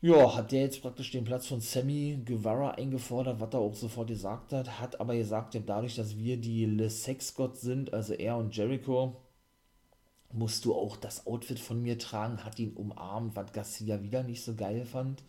ja, 0.04 0.36
hat 0.36 0.52
der 0.52 0.64
jetzt 0.64 0.82
praktisch 0.82 1.12
den 1.12 1.24
Platz 1.24 1.48
von 1.48 1.62
Sammy 1.62 2.20
Guevara 2.26 2.72
eingefordert, 2.72 3.40
was 3.40 3.54
er 3.54 3.60
auch 3.60 3.74
sofort 3.74 4.10
gesagt 4.10 4.52
hat, 4.52 4.82
hat 4.82 5.00
aber 5.00 5.16
gesagt, 5.16 5.58
dadurch, 5.66 5.96
dass 5.96 6.18
wir 6.18 6.36
die 6.36 6.66
Le 6.66 6.90
Sex 6.90 7.34
God 7.36 7.56
sind, 7.56 7.94
also 7.94 8.14
er 8.14 8.36
und 8.36 8.54
Jericho, 8.54 9.16
musst 10.34 10.66
du 10.66 10.76
auch 10.76 10.98
das 10.98 11.26
Outfit 11.26 11.58
von 11.58 11.82
mir 11.82 11.98
tragen, 11.98 12.44
hat 12.44 12.60
ihn 12.60 12.74
umarmt, 12.74 13.38
was 13.38 13.54
Garcia 13.54 14.04
wieder 14.04 14.24
nicht 14.24 14.44
so 14.44 14.56
geil 14.56 14.84
fand. 14.84 15.24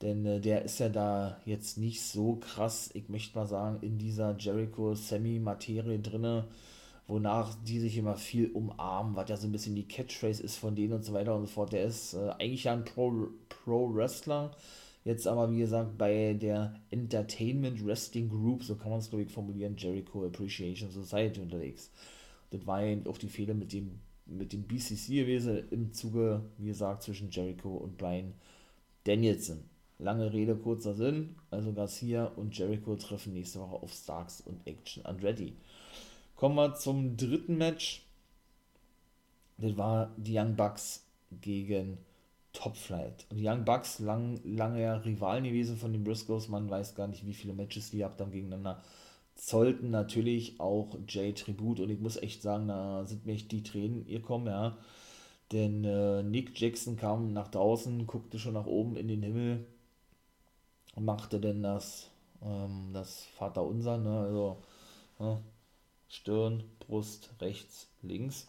Denn 0.00 0.24
äh, 0.26 0.40
der 0.40 0.62
ist 0.62 0.78
ja 0.78 0.90
da 0.90 1.40
jetzt 1.44 1.76
nicht 1.76 2.00
so 2.00 2.36
krass, 2.36 2.90
ich 2.94 3.08
möchte 3.08 3.36
mal 3.36 3.48
sagen, 3.48 3.78
in 3.80 3.98
dieser 3.98 4.36
Jericho-Sammy-Materie 4.38 5.98
drinne 5.98 6.44
wonach 7.08 7.56
die 7.64 7.80
sich 7.80 7.96
immer 7.96 8.16
viel 8.16 8.50
umarmen, 8.52 9.16
was 9.16 9.28
ja 9.30 9.36
so 9.36 9.48
ein 9.48 9.52
bisschen 9.52 9.74
die 9.74 9.88
Catchphrase 9.88 10.42
ist 10.42 10.56
von 10.56 10.76
denen 10.76 10.92
und 10.92 11.04
so 11.04 11.14
weiter 11.14 11.34
und 11.34 11.46
so 11.46 11.52
fort. 11.52 11.72
Der 11.72 11.84
ist 11.84 12.14
äh, 12.14 12.28
eigentlich 12.38 12.64
ja 12.64 12.74
ein 12.74 12.84
Pro-Wrestler, 12.84 14.50
Pro 14.50 14.56
jetzt 15.04 15.26
aber 15.26 15.50
wie 15.50 15.58
gesagt 15.58 15.96
bei 15.96 16.34
der 16.34 16.74
Entertainment 16.90 17.84
Wrestling 17.84 18.28
Group, 18.28 18.62
so 18.62 18.76
kann 18.76 18.90
man 18.90 19.00
es 19.00 19.08
glaube 19.08 19.24
ich 19.24 19.32
formulieren, 19.32 19.76
Jericho 19.76 20.24
Appreciation 20.24 20.90
Society 20.90 21.40
unterwegs. 21.40 21.90
Das 22.50 22.66
war 22.66 22.84
ja 22.84 22.98
auch 23.06 23.18
die 23.18 23.28
Fehler 23.28 23.54
mit 23.54 23.72
dem, 23.72 24.00
mit 24.26 24.52
dem 24.52 24.64
BCC 24.64 25.14
gewesen 25.14 25.64
im 25.70 25.92
Zuge, 25.92 26.42
wie 26.58 26.68
gesagt, 26.68 27.02
zwischen 27.02 27.30
Jericho 27.30 27.70
und 27.70 27.96
Brian 27.96 28.34
Danielson. 29.04 29.64
Lange 29.98 30.32
Rede, 30.32 30.56
kurzer 30.56 30.94
Sinn. 30.94 31.36
Also 31.50 31.72
Garcia 31.72 32.26
und 32.26 32.56
Jericho 32.56 32.94
treffen 32.96 33.32
nächste 33.32 33.60
Woche 33.60 33.76
auf 33.76 33.92
Starks 33.92 34.42
und 34.42 34.66
Action 34.66 35.04
Andretti. 35.06 35.54
Kommen 36.38 36.54
wir 36.54 36.72
zum 36.74 37.16
dritten 37.16 37.58
Match. 37.58 38.06
Das 39.56 39.76
war 39.76 40.12
die 40.16 40.38
Young 40.38 40.54
Bucks 40.54 41.04
gegen 41.32 41.98
Top 42.52 42.76
Flight. 42.76 43.26
Und 43.28 43.38
die 43.38 43.48
Young 43.48 43.64
Bucks, 43.64 43.98
lang, 43.98 44.38
lange 44.44 45.04
Rivalen 45.04 45.42
gewesen 45.42 45.76
von 45.76 45.92
den 45.92 46.04
Briscoes, 46.04 46.46
man 46.46 46.70
weiß 46.70 46.94
gar 46.94 47.08
nicht, 47.08 47.26
wie 47.26 47.34
viele 47.34 47.54
Matches 47.54 47.90
die 47.90 47.98
gehabt 47.98 48.20
haben 48.20 48.30
gegeneinander, 48.30 48.80
zollten 49.34 49.90
natürlich 49.90 50.60
auch 50.60 50.96
Jay 51.08 51.32
Tribut. 51.32 51.80
Und 51.80 51.90
ich 51.90 51.98
muss 51.98 52.16
echt 52.16 52.40
sagen, 52.40 52.68
da 52.68 53.04
sind 53.04 53.26
mir 53.26 53.32
echt 53.32 53.50
die 53.50 53.64
Tränen 53.64 54.06
gekommen, 54.06 54.46
ja. 54.46 54.78
Denn 55.50 55.82
äh, 55.82 56.22
Nick 56.22 56.56
Jackson 56.56 56.96
kam 56.96 57.32
nach 57.32 57.48
draußen, 57.48 58.06
guckte 58.06 58.38
schon 58.38 58.54
nach 58.54 58.66
oben 58.66 58.94
in 58.94 59.08
den 59.08 59.24
Himmel 59.24 59.66
und 60.94 61.04
machte 61.04 61.40
denn 61.40 61.64
das, 61.64 62.08
ähm, 62.44 62.90
das 62.92 63.24
Vaterunser, 63.36 63.98
ne, 63.98 64.20
also, 64.20 64.62
ne, 65.18 65.40
Stirn, 66.08 66.64
Brust, 66.80 67.30
rechts, 67.40 67.88
links. 68.02 68.48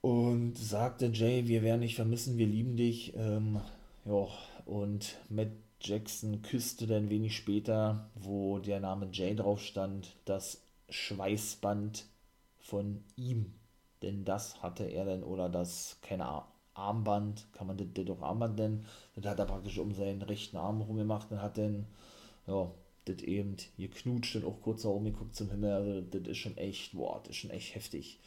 Und 0.00 0.56
sagte 0.56 1.10
Jay, 1.12 1.46
wir 1.46 1.62
werden 1.62 1.82
dich 1.82 1.94
vermissen, 1.94 2.38
wir 2.38 2.46
lieben 2.46 2.76
dich. 2.76 3.14
Ähm, 3.16 3.60
ja, 4.06 4.26
und 4.64 5.18
Matt 5.28 5.52
Jackson 5.80 6.42
küsste 6.42 6.86
dann 6.86 7.10
wenig 7.10 7.36
später, 7.36 8.10
wo 8.14 8.58
der 8.58 8.80
Name 8.80 9.08
Jay 9.12 9.34
drauf 9.34 9.60
stand, 9.60 10.16
das 10.24 10.62
Schweißband 10.88 12.06
von 12.58 13.04
ihm. 13.16 13.54
Denn 14.02 14.24
das 14.24 14.62
hatte 14.62 14.84
er 14.84 15.04
dann, 15.04 15.22
oder 15.22 15.48
das, 15.48 15.98
keine 16.02 16.26
Ahnung, 16.26 16.44
Armband, 16.74 17.46
kann 17.52 17.66
man 17.66 17.76
das, 17.76 17.88
das 17.92 18.04
doch 18.04 18.22
Armband 18.22 18.56
nennen, 18.56 18.86
das 19.14 19.26
hat 19.26 19.38
er 19.38 19.44
praktisch 19.44 19.78
um 19.78 19.92
seinen 19.92 20.22
rechten 20.22 20.56
Arm 20.56 20.80
rumgemacht 20.80 21.30
und 21.30 21.42
hat 21.42 21.58
dann, 21.58 21.86
ja, 22.46 22.70
das 23.12 23.22
eben 23.22 23.56
geknutscht 23.78 24.36
und 24.36 24.44
auch 24.44 24.60
kurz 24.60 24.84
nach 24.84 24.90
oben 24.90 25.06
geguckt 25.06 25.34
zum 25.34 25.50
Himmel. 25.50 25.72
Also, 25.72 26.00
das 26.00 26.28
ist 26.28 26.38
schon 26.38 26.56
echt, 26.56 26.92
boah, 26.92 27.20
das 27.22 27.30
ist 27.30 27.36
schon 27.36 27.50
echt 27.50 27.74
heftig. 27.74 28.18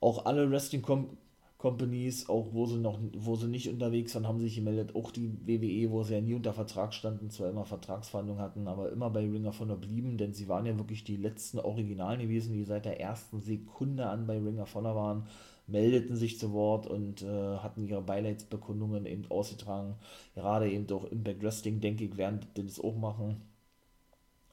Auch 0.00 0.26
alle 0.26 0.50
Wrestling 0.50 0.82
Com 0.82 1.16
Companies, 1.58 2.28
auch 2.28 2.52
wo 2.52 2.66
sie 2.66 2.76
noch, 2.76 2.98
wo 3.16 3.34
sie 3.34 3.48
nicht 3.48 3.70
unterwegs 3.70 4.14
waren, 4.14 4.28
haben 4.28 4.40
sich 4.40 4.54
gemeldet. 4.56 4.94
Auch 4.94 5.10
die 5.10 5.32
WWE, 5.46 5.90
wo 5.90 6.02
sie 6.02 6.14
ja 6.14 6.20
nie 6.20 6.34
unter 6.34 6.52
Vertrag 6.52 6.92
standen, 6.92 7.30
zwar 7.30 7.48
immer 7.48 7.64
Vertragsverhandlungen 7.64 8.42
hatten, 8.42 8.68
aber 8.68 8.92
immer 8.92 9.08
bei 9.08 9.20
Ring 9.20 9.46
of 9.46 9.58
Honor 9.58 9.76
blieben, 9.76 10.18
denn 10.18 10.34
sie 10.34 10.48
waren 10.48 10.66
ja 10.66 10.76
wirklich 10.76 11.02
die 11.04 11.16
letzten 11.16 11.58
Originalen 11.58 12.20
gewesen, 12.20 12.52
die 12.52 12.64
seit 12.64 12.84
der 12.84 13.00
ersten 13.00 13.40
Sekunde 13.40 14.06
an 14.06 14.26
bei 14.26 14.38
Ring 14.38 14.60
of 14.60 14.74
Honor 14.74 14.94
waren, 14.94 15.26
meldeten 15.66 16.14
sich 16.14 16.38
zu 16.38 16.52
Wort 16.52 16.86
und 16.86 17.22
äh, 17.22 17.56
hatten 17.56 17.88
ihre 17.88 18.02
Beileidsbekundungen 18.02 19.06
eben 19.06 19.24
ausgetragen. 19.30 19.94
Gerade 20.34 20.70
eben 20.70 20.86
auch 20.92 21.06
Impact 21.06 21.42
Wrestling, 21.42 21.80
denke 21.80 22.04
ich, 22.04 22.18
werden 22.18 22.40
das 22.54 22.78
auch 22.78 22.96
machen 22.96 23.40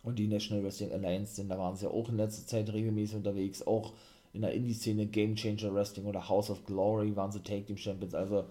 und 0.04 0.20
die 0.20 0.28
National 0.28 0.64
Wrestling 0.64 0.92
Alliance, 0.92 1.38
denn 1.38 1.50
da 1.50 1.58
waren 1.58 1.76
sie 1.76 1.86
ja 1.86 1.92
auch 1.92 2.10
in 2.10 2.18
letzter 2.18 2.46
Zeit 2.46 2.72
regelmäßig 2.72 3.16
unterwegs, 3.16 3.66
auch 3.66 3.94
in 4.34 4.42
der 4.42 4.54
Indie-Szene 4.54 5.08
Game 5.08 5.36
Changer 5.36 5.74
Wrestling 5.74 6.06
oder 6.06 6.28
House 6.28 6.50
of 6.50 6.66
Glory 6.66 7.16
waren 7.16 7.32
sie 7.32 7.42
Take 7.42 7.66
Team 7.66 7.78
Champions, 7.78 8.14
also 8.14 8.46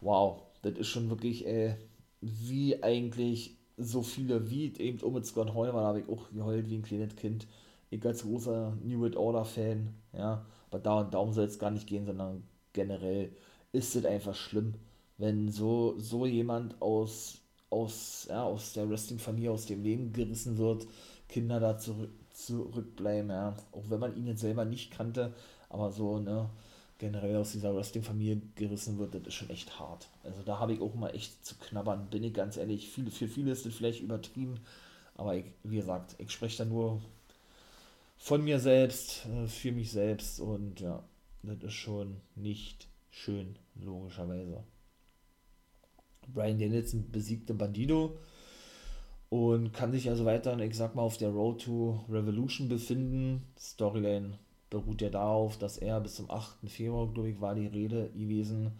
wow, 0.00 0.42
das 0.62 0.74
ist 0.74 0.88
schon 0.88 1.08
wirklich, 1.10 1.46
äh, 1.46 1.76
wie 2.20 2.82
eigentlich 2.82 3.56
so 3.76 4.02
viele 4.02 4.50
wie 4.50 4.72
eben 4.78 5.00
um 5.00 5.14
mit 5.14 5.26
Scott 5.26 5.48
da 5.48 5.54
habe 5.54 6.00
ich 6.00 6.08
auch 6.08 6.30
geheult 6.32 6.68
wie 6.68 6.76
ein 6.76 6.82
kleines 6.82 7.16
Kind. 7.16 7.46
Ich 7.88 8.04
als 8.04 8.22
großer 8.22 8.76
New 8.84 9.00
World 9.00 9.16
Order 9.16 9.44
Fan, 9.44 9.94
ja, 10.12 10.44
aber 10.70 10.78
da 10.78 11.00
und 11.00 11.14
darum 11.14 11.32
soll 11.32 11.46
es 11.46 11.58
gar 11.58 11.70
nicht 11.70 11.86
gehen, 11.86 12.06
sondern 12.06 12.44
generell 12.72 13.32
ist 13.72 13.96
es 13.96 14.04
einfach 14.04 14.34
schlimm, 14.34 14.74
wenn 15.18 15.50
so, 15.50 15.94
so 15.98 16.26
jemand 16.26 16.80
aus 16.80 17.39
aus, 17.70 18.26
ja, 18.28 18.42
aus 18.44 18.72
der 18.72 18.88
Wrestling-Familie, 18.90 19.52
aus 19.52 19.66
dem 19.66 19.82
Leben 19.82 20.12
gerissen 20.12 20.58
wird, 20.58 20.86
Kinder 21.28 21.60
da 21.60 21.78
zurück, 21.78 22.10
zurückbleiben, 22.32 23.30
ja. 23.30 23.56
Auch 23.72 23.84
wenn 23.88 24.00
man 24.00 24.16
ihn 24.16 24.26
jetzt 24.26 24.40
selber 24.40 24.64
nicht 24.64 24.90
kannte, 24.90 25.32
aber 25.68 25.92
so, 25.92 26.18
ne, 26.18 26.50
generell 26.98 27.36
aus 27.36 27.52
dieser 27.52 27.74
Wrestling-Familie 27.74 28.42
gerissen 28.56 28.98
wird, 28.98 29.14
das 29.14 29.22
ist 29.26 29.34
schon 29.34 29.50
echt 29.50 29.78
hart. 29.78 30.08
Also 30.22 30.42
da 30.44 30.58
habe 30.58 30.74
ich 30.74 30.80
auch 30.80 30.94
mal 30.94 31.14
echt 31.14 31.44
zu 31.44 31.54
knabbern, 31.56 32.08
bin 32.10 32.24
ich 32.24 32.34
ganz 32.34 32.56
ehrlich. 32.56 32.88
Viele, 32.88 33.10
für 33.10 33.28
viele 33.28 33.52
ist 33.52 33.64
das 33.64 33.74
vielleicht 33.74 34.02
übertrieben, 34.02 34.60
aber 35.14 35.36
ich, 35.36 35.46
wie 35.62 35.76
gesagt, 35.76 36.14
ich 36.18 36.30
spreche 36.30 36.58
da 36.58 36.64
nur 36.66 37.00
von 38.18 38.44
mir 38.44 38.60
selbst, 38.60 39.26
äh, 39.26 39.46
für 39.46 39.72
mich 39.72 39.90
selbst 39.90 40.40
und 40.40 40.80
ja, 40.80 41.02
das 41.42 41.62
ist 41.62 41.72
schon 41.72 42.16
nicht 42.34 42.86
schön, 43.10 43.56
logischerweise. 43.76 44.62
Brian 46.32 46.58
Danielson 46.58 47.10
besiegte 47.10 47.54
Bandido 47.54 48.16
und 49.28 49.72
kann 49.72 49.92
sich 49.92 50.08
also 50.08 50.24
weiter, 50.24 50.58
ich 50.58 50.76
sag 50.76 50.94
mal, 50.94 51.02
auf 51.02 51.16
der 51.16 51.30
Road 51.30 51.62
to 51.62 52.04
Revolution 52.08 52.68
befinden. 52.68 53.42
Storyline 53.58 54.38
beruht 54.70 55.02
ja 55.02 55.10
darauf, 55.10 55.56
dass 55.58 55.78
er 55.78 56.00
bis 56.00 56.16
zum 56.16 56.30
8. 56.30 56.68
Februar, 56.68 57.12
glaube 57.12 57.30
ich, 57.30 57.40
war 57.40 57.54
die 57.54 57.66
Rede 57.66 58.10
gewesen, 58.10 58.72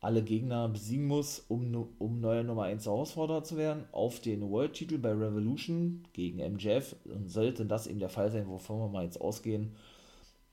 alle 0.00 0.22
Gegner 0.22 0.68
besiegen 0.68 1.06
muss, 1.06 1.44
um, 1.48 1.88
um 1.98 2.20
neuer 2.20 2.42
Nummer 2.42 2.64
1 2.64 2.84
Herausforderer 2.84 3.44
zu 3.44 3.56
werden, 3.56 3.84
auf 3.92 4.20
den 4.20 4.42
World-Titel 4.42 4.98
bei 4.98 5.12
Revolution 5.12 6.04
gegen 6.12 6.38
MJF. 6.38 6.94
Und 7.04 7.28
sollte 7.28 7.66
das 7.66 7.86
eben 7.86 7.98
der 7.98 8.10
Fall 8.10 8.30
sein, 8.30 8.46
wovon 8.48 8.78
wir 8.78 8.88
mal 8.88 9.04
jetzt 9.04 9.20
ausgehen, 9.20 9.74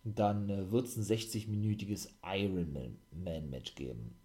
dann 0.04 0.50
äh, 0.50 0.72
wird 0.72 0.88
es 0.88 0.98
ein 0.98 1.04
60-minütiges 1.04 2.10
Ironman-Match 2.24 3.76
geben. 3.76 4.16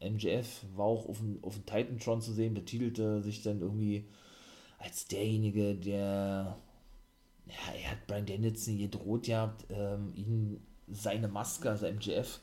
MJF 0.00 0.64
war 0.74 0.86
auch 0.86 1.08
auf 1.08 1.18
dem, 1.18 1.38
auf 1.42 1.54
dem 1.54 1.66
Titantron 1.66 2.20
zu 2.20 2.32
sehen, 2.32 2.54
betitelte 2.54 3.22
sich 3.22 3.42
dann 3.42 3.60
irgendwie 3.60 4.06
als 4.78 5.06
derjenige, 5.06 5.74
der, 5.74 6.56
ja, 7.46 7.74
er 7.82 7.90
hat 7.90 8.06
Brian 8.06 8.26
Danielson 8.26 8.78
gedroht 8.78 9.24
gehabt, 9.24 9.66
ähm, 9.70 10.12
ihn 10.14 10.60
seine 10.88 11.28
Maske, 11.28 11.70
also 11.70 11.86
MJF, 11.86 12.40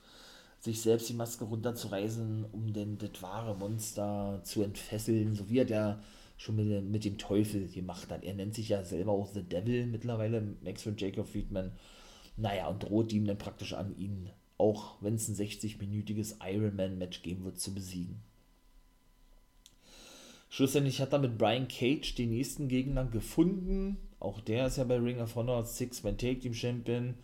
sich 0.60 0.82
selbst 0.82 1.10
die 1.10 1.14
Maske 1.14 1.46
runterzureißen, 1.46 2.46
um 2.52 2.74
denn 2.74 2.98
das 2.98 3.22
wahre 3.22 3.56
Monster 3.56 4.42
zu 4.44 4.64
entfesseln, 4.64 5.36
so 5.36 5.50
wie 5.50 5.60
er 5.60 5.66
der 5.66 6.04
schon 6.38 6.56
mit, 6.56 6.84
mit 6.86 7.06
dem 7.06 7.18
Teufel 7.18 7.68
gemacht 7.68 8.12
hat. 8.12 8.24
Er 8.24 8.36
nennt 8.36 8.54
sich 8.54 8.70
ja 8.70 8.84
selber 8.84 9.12
auch 9.12 9.28
The 9.28 9.44
Devil 9.44 9.88
mittlerweile, 9.88 10.42
Maxwell 10.64 10.96
Jacob 10.98 11.28
Friedman. 11.28 11.72
Naja, 12.38 12.68
und 12.68 12.84
droht 12.84 13.12
ihm 13.14 13.26
dann 13.26 13.40
praktisch 13.40 13.74
an, 13.74 13.98
ihn 13.98 14.30
auch 14.58 14.96
wenn 15.02 15.16
es 15.16 15.28
ein 15.28 15.36
60-minütiges 15.36 16.38
Ironman-Match 16.44 17.22
geben 17.22 17.46
wird, 17.46 17.60
zu 17.60 17.74
besiegen. 17.74 18.22
Schlussendlich 20.50 21.02
hat 21.02 21.14
er 21.14 21.20
mit 21.20 21.38
Brian 21.38 21.68
Cage 21.68 22.16
den 22.16 22.30
nächsten 22.30 22.68
Gegner 22.68 23.06
gefunden. 23.06 23.98
Auch 24.20 24.40
der 24.40 24.68
ist 24.68 24.78
ja 24.78 24.86
bei 24.86 24.98
Ring 24.98 25.20
of 25.20 25.36
Honor 25.36 25.66
Six-Man 25.66 26.18
Take 26.18 26.40
Team 26.40 26.54
Champion. 26.54 27.16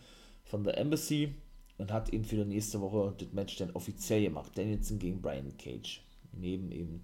von 0.44 0.64
The 0.64 0.72
Embassy 0.72 1.34
und 1.78 1.90
hat 1.90 2.10
eben 2.10 2.24
für 2.24 2.36
die 2.36 2.44
nächste 2.44 2.80
Woche 2.80 3.14
das 3.18 3.32
Match 3.32 3.56
dann 3.56 3.70
offiziell 3.72 4.22
gemacht. 4.22 4.52
Danielson 4.56 4.98
gegen 4.98 5.20
Brian 5.22 5.56
Cage. 5.56 6.02
Neben 6.32 6.70
eben 6.70 7.02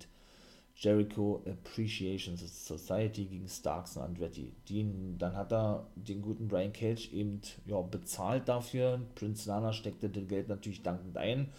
Jericho 0.81 1.45
Appreciation 1.47 2.39
Society 2.39 3.27
gegen 3.27 3.47
Starks 3.47 3.99
und 3.99 4.03
Andretti. 4.03 4.55
Den, 4.67 5.19
dann 5.19 5.37
hat 5.37 5.53
er 5.53 5.87
den 5.95 6.23
guten 6.23 6.49
Brian 6.49 6.73
Cage 6.73 7.13
eben 7.13 7.43
ja, 7.67 7.83
bezahlt 7.83 8.49
dafür. 8.49 8.99
Prince 9.15 9.47
Nana 9.47 9.75
steckte 9.75 10.09
das 10.09 10.27
Geld 10.27 10.49
natürlich 10.49 10.83
dankend 10.83 11.19
ein. 11.19 11.51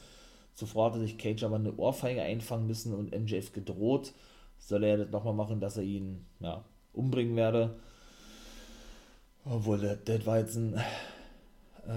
Zuvor 0.55 0.87
hatte 0.87 0.99
sich 0.99 1.19
Cage 1.19 1.43
aber 1.43 1.57
eine 1.57 1.75
Ohrfeige 1.77 2.23
einfangen 2.23 2.65
müssen 2.65 2.95
und 2.95 3.15
MJF 3.15 3.53
gedroht, 3.53 4.11
soll 4.57 4.83
er 4.83 4.97
das 4.97 5.11
nochmal 5.11 5.35
machen, 5.35 5.59
dass 5.59 5.77
er 5.77 5.83
ihn 5.83 6.25
ja, 6.39 6.65
umbringen 6.91 7.35
werde. 7.35 7.75
Obwohl, 9.45 9.79
das, 9.79 9.99
das 10.03 10.25
war 10.25 10.39
jetzt 10.39 10.55
ein, 10.55 10.73
äh, 11.87 11.91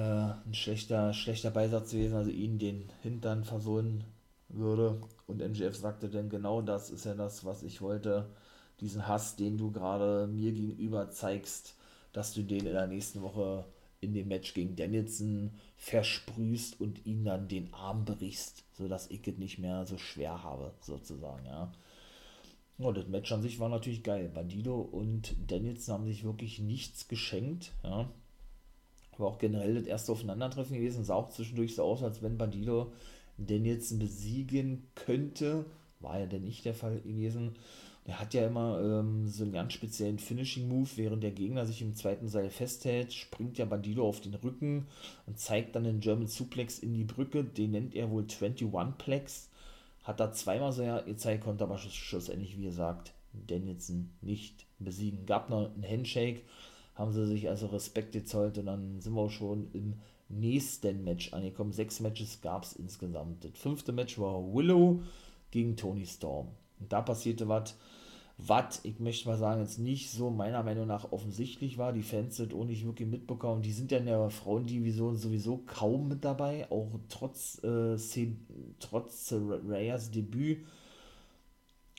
ein 0.46 0.52
schlechter, 0.52 1.14
schlechter 1.14 1.50
Beisatz 1.50 1.92
gewesen, 1.92 2.16
also 2.16 2.30
ihn 2.30 2.58
den 2.58 2.90
Hintern 3.02 3.44
versohlen 3.44 4.04
würde. 4.50 5.00
Und 5.26 5.38
MJF 5.38 5.76
sagte 5.76 6.08
dann, 6.08 6.28
genau 6.28 6.60
das 6.62 6.90
ist 6.90 7.06
ja 7.06 7.14
das, 7.14 7.44
was 7.44 7.62
ich 7.62 7.80
wollte. 7.80 8.30
Diesen 8.80 9.06
Hass, 9.06 9.36
den 9.36 9.56
du 9.56 9.70
gerade 9.70 10.26
mir 10.26 10.52
gegenüber 10.52 11.10
zeigst, 11.10 11.76
dass 12.12 12.34
du 12.34 12.42
den 12.42 12.66
in 12.66 12.72
der 12.72 12.86
nächsten 12.86 13.22
Woche 13.22 13.64
in 14.00 14.12
dem 14.12 14.28
Match 14.28 14.54
gegen 14.54 14.76
Danielson 14.76 15.52
versprühst 15.76 16.80
und 16.80 17.04
ihn 17.06 17.24
dann 17.24 17.48
den 17.48 17.72
Arm 17.72 18.04
brichst, 18.04 18.64
sodass 18.74 19.10
ich 19.10 19.26
es 19.26 19.38
nicht 19.38 19.58
mehr 19.58 19.86
so 19.86 19.98
schwer 19.98 20.42
habe, 20.42 20.72
sozusagen, 20.80 21.46
ja. 21.46 21.72
Ja, 22.76 22.92
das 22.92 23.06
Match 23.06 23.30
an 23.32 23.40
sich 23.40 23.60
war 23.60 23.68
natürlich 23.68 24.02
geil. 24.02 24.28
Bandido 24.34 24.80
und 24.80 25.36
Danielson 25.46 25.94
haben 25.94 26.06
sich 26.06 26.24
wirklich 26.24 26.58
nichts 26.58 27.08
geschenkt, 27.08 27.72
ja. 27.82 28.10
War 29.16 29.28
auch 29.28 29.38
generell 29.38 29.74
das 29.74 29.84
erste 29.84 30.12
Aufeinandertreffen 30.12 30.76
gewesen, 30.76 31.04
sah 31.04 31.14
auch 31.14 31.30
zwischendurch 31.30 31.74
so 31.76 31.84
aus, 31.84 32.02
als 32.02 32.20
wenn 32.20 32.36
Bandido 32.36 32.92
Danielson 33.38 33.98
besiegen 33.98 34.84
könnte. 34.94 35.64
War 36.00 36.20
ja 36.20 36.26
denn 36.26 36.44
nicht 36.44 36.64
der 36.64 36.74
Fall 36.74 37.00
gewesen. 37.00 37.56
Er 38.06 38.20
hat 38.20 38.34
ja 38.34 38.46
immer 38.46 38.80
ähm, 38.82 39.26
so 39.28 39.44
einen 39.44 39.52
ganz 39.52 39.72
speziellen 39.72 40.18
Finishing-Move, 40.18 40.90
während 40.96 41.22
der 41.22 41.30
Gegner 41.30 41.64
sich 41.64 41.80
im 41.80 41.94
zweiten 41.94 42.28
Seil 42.28 42.50
festhält, 42.50 43.14
springt 43.14 43.56
ja 43.56 43.64
Bandido 43.64 44.06
auf 44.06 44.20
den 44.20 44.34
Rücken 44.34 44.86
und 45.26 45.38
zeigt 45.38 45.74
dann 45.74 45.84
den 45.84 46.00
German 46.00 46.26
Suplex 46.26 46.78
in 46.78 46.92
die 46.92 47.04
Brücke. 47.04 47.44
Den 47.44 47.70
nennt 47.70 47.94
er 47.94 48.10
wohl 48.10 48.24
21-Plex. 48.24 49.48
Hat 50.02 50.20
da 50.20 50.32
zweimal 50.32 50.72
so 50.72 50.82
ja 50.82 51.00
gezeigt, 51.00 51.44
konnte 51.44 51.64
aber 51.64 51.78
schlussendlich, 51.78 52.58
wie 52.58 52.64
gesagt, 52.64 53.14
Danielson 53.32 54.10
nicht 54.20 54.66
besiegen. 54.78 55.24
Gab 55.24 55.48
noch 55.48 55.74
einen 55.74 55.88
Handshake, 55.88 56.42
haben 56.94 57.12
sie 57.12 57.26
sich 57.26 57.48
also 57.48 57.66
Respekt 57.68 58.12
gezollt 58.12 58.58
und 58.58 58.66
dann 58.66 59.00
sind 59.00 59.14
wir 59.14 59.22
auch 59.22 59.30
schon 59.30 59.70
im 59.72 59.94
nächsten 60.28 61.04
Match 61.04 61.32
angekommen. 61.32 61.72
Sechs 61.72 62.00
Matches 62.00 62.40
gab 62.40 62.64
es 62.64 62.74
insgesamt. 62.74 63.44
Das 63.44 63.52
fünfte 63.54 63.92
Match 63.92 64.18
war 64.18 64.54
Willow 64.54 65.02
gegen 65.50 65.76
Tony 65.76 66.06
Storm. 66.06 66.48
Und 66.80 66.92
da 66.92 67.02
passierte 67.02 67.48
was, 67.48 67.76
was, 68.36 68.84
ich 68.84 68.98
möchte 68.98 69.28
mal 69.28 69.38
sagen, 69.38 69.60
jetzt 69.60 69.78
nicht 69.78 70.10
so 70.10 70.30
meiner 70.30 70.62
Meinung 70.64 70.88
nach 70.88 71.12
offensichtlich 71.12 71.78
war. 71.78 71.92
Die 71.92 72.02
Fans 72.02 72.36
sind 72.36 72.52
auch 72.52 72.64
nicht 72.64 72.84
wirklich 72.84 73.08
mitbekommen. 73.08 73.62
Die 73.62 73.72
sind 73.72 73.92
ja 73.92 73.98
in 73.98 74.06
der 74.06 74.28
Frauendivision 74.30 75.16
sowieso 75.16 75.58
kaum 75.66 76.08
mit 76.08 76.24
dabei, 76.24 76.70
auch 76.70 76.88
trotz, 77.08 77.62
äh, 77.62 77.96
trotz 78.80 79.32
Rayas 79.32 80.10
Debüt. 80.10 80.64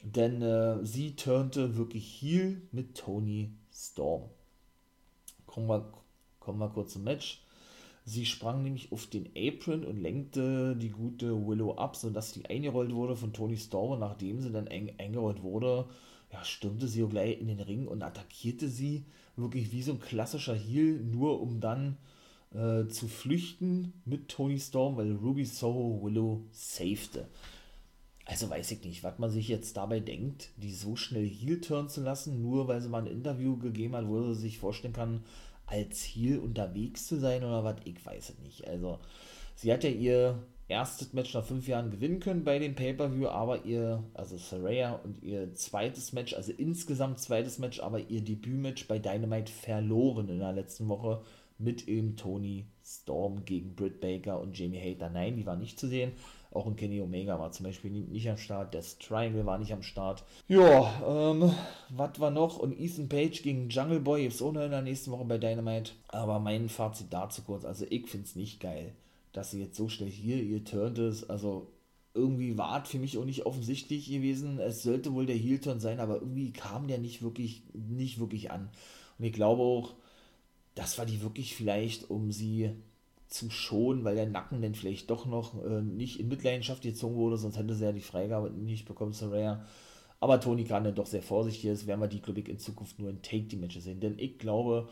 Denn 0.03 0.41
äh, 0.41 0.86
sie 0.86 1.15
turnte 1.15 1.77
wirklich 1.77 2.22
heel 2.22 2.62
mit 2.72 2.96
Tony 2.96 3.53
Storm. 3.74 4.24
Kommen 5.46 5.67
wir, 5.67 5.91
kommen 6.39 6.60
wir 6.60 6.70
kurz 6.70 6.94
zum 6.94 7.05
Match. 7.05 7.45
Sie 8.08 8.26
sprang 8.26 8.62
nämlich 8.62 8.92
auf 8.92 9.08
den 9.08 9.30
Apron 9.36 9.84
und 9.84 10.00
lenkte 10.00 10.76
die 10.76 10.92
gute 10.92 11.48
Willow 11.48 11.74
ab, 11.74 11.96
sodass 11.96 12.34
die 12.34 12.46
eingerollt 12.46 12.94
wurde 12.94 13.16
von 13.16 13.34
Tony 13.34 13.58
Storm. 13.58 13.94
Und 13.94 14.00
nachdem 14.00 14.42
sie 14.42 14.51
dann 14.51 14.68
eng, 14.68 14.94
eingerollt 15.00 15.42
wurde, 15.42 15.88
ja, 16.32 16.44
stürmte 16.44 16.88
sie 16.88 17.03
auch 17.03 17.10
gleich 17.10 17.42
in 17.42 17.48
den 17.48 17.60
Ring 17.60 17.88
und 17.88 18.03
attackierte 18.03 18.70
sie 18.70 19.06
wirklich 19.36 19.72
wie 19.72 19.82
so 19.82 19.94
ein 19.94 20.00
klassischer 20.00 20.53
Heel, 20.53 21.03
nur 21.03 21.42
um 21.42 21.60
dann 21.60 21.98
äh, 22.53 22.88
zu 22.88 23.08
flüchten 23.08 23.94
mit 24.06 24.29
Tony 24.29 24.60
Storm, 24.60 24.98
weil 24.98 25.12
Ruby 25.14 25.44
Soho 25.44 26.00
Willow 26.03 26.44
safete. 26.51 27.27
Also 28.25 28.50
weiß 28.50 28.72
ich 28.72 28.84
nicht, 28.84 29.03
was 29.03 29.20
man 29.20 29.29
sich 29.29 29.48
jetzt 29.48 29.77
dabei 29.77 30.00
denkt, 30.00 30.50
die 30.58 30.74
so 30.74 30.96
schnell 30.96 31.27
Heel 31.27 31.62
turn 31.62 31.90
zu 31.90 32.01
lassen, 32.01 32.42
nur 32.42 32.68
weil 32.68 32.82
sie 32.82 32.90
mal 32.90 33.01
ein 33.03 33.12
Interview 33.12 33.58
gegeben 33.58 33.96
hat, 33.96 34.08
wo 34.08 34.34
sie 34.34 34.42
sich 34.42 34.58
vorstellen 34.58 34.94
kann, 34.94 35.24
als 35.68 36.04
Heel 36.04 36.40
unterwegs 36.40 37.08
zu 37.08 37.20
sein 37.20 37.44
oder 37.44 37.64
was, 37.64 37.78
ich 37.86 38.04
weiß 38.06 38.30
es 38.30 38.40
nicht. 38.40 38.68
Also, 38.68 39.00
sie 39.56 39.72
hat 39.72 39.84
ja 39.84 39.90
ihr 39.90 40.44
erstes 40.68 41.14
Match 41.14 41.34
nach 41.34 41.46
fünf 41.46 41.68
Jahren 41.68 41.92
gewinnen 41.92 42.20
können 42.20 42.44
bei 42.44 42.58
dem 42.58 42.75
Pay-Per-View, 42.75 43.28
aber 43.28 43.66
ihr, 43.66 44.04
also 44.14 44.38
Saraya 44.38 44.94
und 45.04 45.22
ihr 45.22 45.54
zweites 45.54 46.14
Match, 46.14 46.34
also 46.34 46.51
insgesamt 46.51 47.20
zweites 47.20 47.60
Match, 47.60 47.80
aber 47.80 48.00
ihr 48.00 48.22
Debütmatch 48.22 48.88
bei 48.88 48.98
Dynamite 48.98 49.51
verloren 49.51 50.30
in 50.30 50.40
der 50.40 50.54
letzten 50.54 50.88
Woche 50.88 51.22
mit 51.58 51.88
eben 51.88 52.16
Tony 52.18 52.66
Storm 52.84 53.46
gegen 53.46 53.75
Britt 53.75 54.01
Baker 54.01 54.40
und 54.40 54.58
Jamie 54.58 54.80
Hater. 54.80 55.10
Nein, 55.10 55.38
die 55.38 55.46
war 55.46 55.56
nicht 55.56 55.80
zu 55.80 55.88
sehen. 55.88 56.12
Auch 56.55 56.68
ein 56.68 56.77
Kenny 56.77 57.01
Omega 57.01 57.37
war 57.37 57.51
zum 57.51 57.65
Beispiel 57.65 57.91
nicht 57.91 58.29
am 58.29 58.37
Start. 58.37 58.74
Das 58.74 58.98
Triangle 58.98 59.46
war 59.46 59.57
nicht 59.57 59.74
am 59.74 59.83
Start. 59.83 60.24
Ja, 60.48 60.94
ähm, 61.05 61.53
was 61.89 62.18
war 62.20 62.31
noch? 62.31 62.57
Und 62.57 62.79
Ethan 62.79 63.09
Page 63.09 63.41
gegen 63.41 63.68
Jungle 63.68 64.00
Boy 64.00 64.25
ist 64.25 64.39
noch 64.39 64.55
in 64.55 64.72
der 64.72 64.81
nächsten 64.81 65.11
Woche 65.11 65.25
bei 65.25 65.37
Dynamite. 65.37 65.91
Aber 66.07 66.39
mein 66.39 66.70
Fazit 66.70 67.07
dazu 67.09 67.41
kurz. 67.41 67.65
Also, 67.65 67.85
ich 67.89 68.07
finde 68.07 68.25
es 68.25 68.37
nicht 68.37 68.61
geil, 68.61 68.94
dass 69.33 69.51
sie 69.51 69.59
jetzt 69.59 69.75
so 69.75 69.89
schnell 69.89 70.09
hier 70.09 70.41
ihr 70.41 70.63
Turn 70.63 70.96
ist. 70.96 71.29
Also, 71.29 71.68
irgendwie 72.13 72.57
war 72.57 72.81
es 72.81 72.89
für 72.89 73.00
mich 73.00 73.18
auch 73.18 73.25
nicht 73.25 73.46
offensichtlich 73.46 74.07
gewesen. 74.07 74.57
Es 74.59 74.81
sollte 74.81 75.13
wohl 75.13 75.25
der 75.25 75.35
Heel-Turn 75.35 75.81
sein, 75.81 76.00
aber 76.00 76.15
irgendwie 76.22 76.53
kam 76.53 76.87
der 76.87 77.00
nicht 77.00 77.22
wirklich, 77.22 77.63
nicht 77.74 78.18
wirklich 78.18 78.51
an. 78.51 78.70
Und 79.20 79.25
ich 79.25 79.33
glaube 79.33 79.61
auch, 79.61 79.96
das 80.74 80.98
war 80.98 81.05
die 81.05 81.22
wirklich 81.22 81.53
vielleicht, 81.53 82.09
um 82.09 82.31
sie 82.31 82.72
zu 83.36 83.50
schonen, 83.50 84.04
weil 84.06 84.16
der 84.16 84.28
Nacken 84.28 84.62
dann 84.62 84.76
vielleicht 84.76 85.10
doch 85.10 85.26
noch 85.26 85.62
äh, 85.66 85.82
nicht 85.82 86.20
in 86.20 86.30
Mitleidenschaft 86.30 86.84
gezogen 86.84 87.16
wurde, 87.16 87.38
sonst 87.38 87.58
hätte 87.58 87.76
sie 87.76 87.84
ja 87.84 87.92
die 87.92 88.00
Freigabe 88.00 88.50
nicht 88.50 88.86
bekommen, 88.86 89.12
Soraya. 89.12 89.66
Aber 90.22 90.40
Tony 90.40 90.64
kann 90.64 90.86
dann 90.86 90.96
doch 90.96 91.06
sehr 91.06 91.22
vorsichtig 91.22 91.66
ist, 91.66 91.86
werden 91.86 92.00
wir 92.00 92.08
die, 92.08 92.22
glaube 92.22 92.40
ich, 92.40 92.48
in 92.48 92.58
Zukunft 92.58 92.98
nur 92.98 93.10
in 93.10 93.22
Take-Team-Matches 93.22 93.84
sehen. 93.84 94.00
Denn 94.00 94.18
ich 94.18 94.40
glaube, 94.40 94.88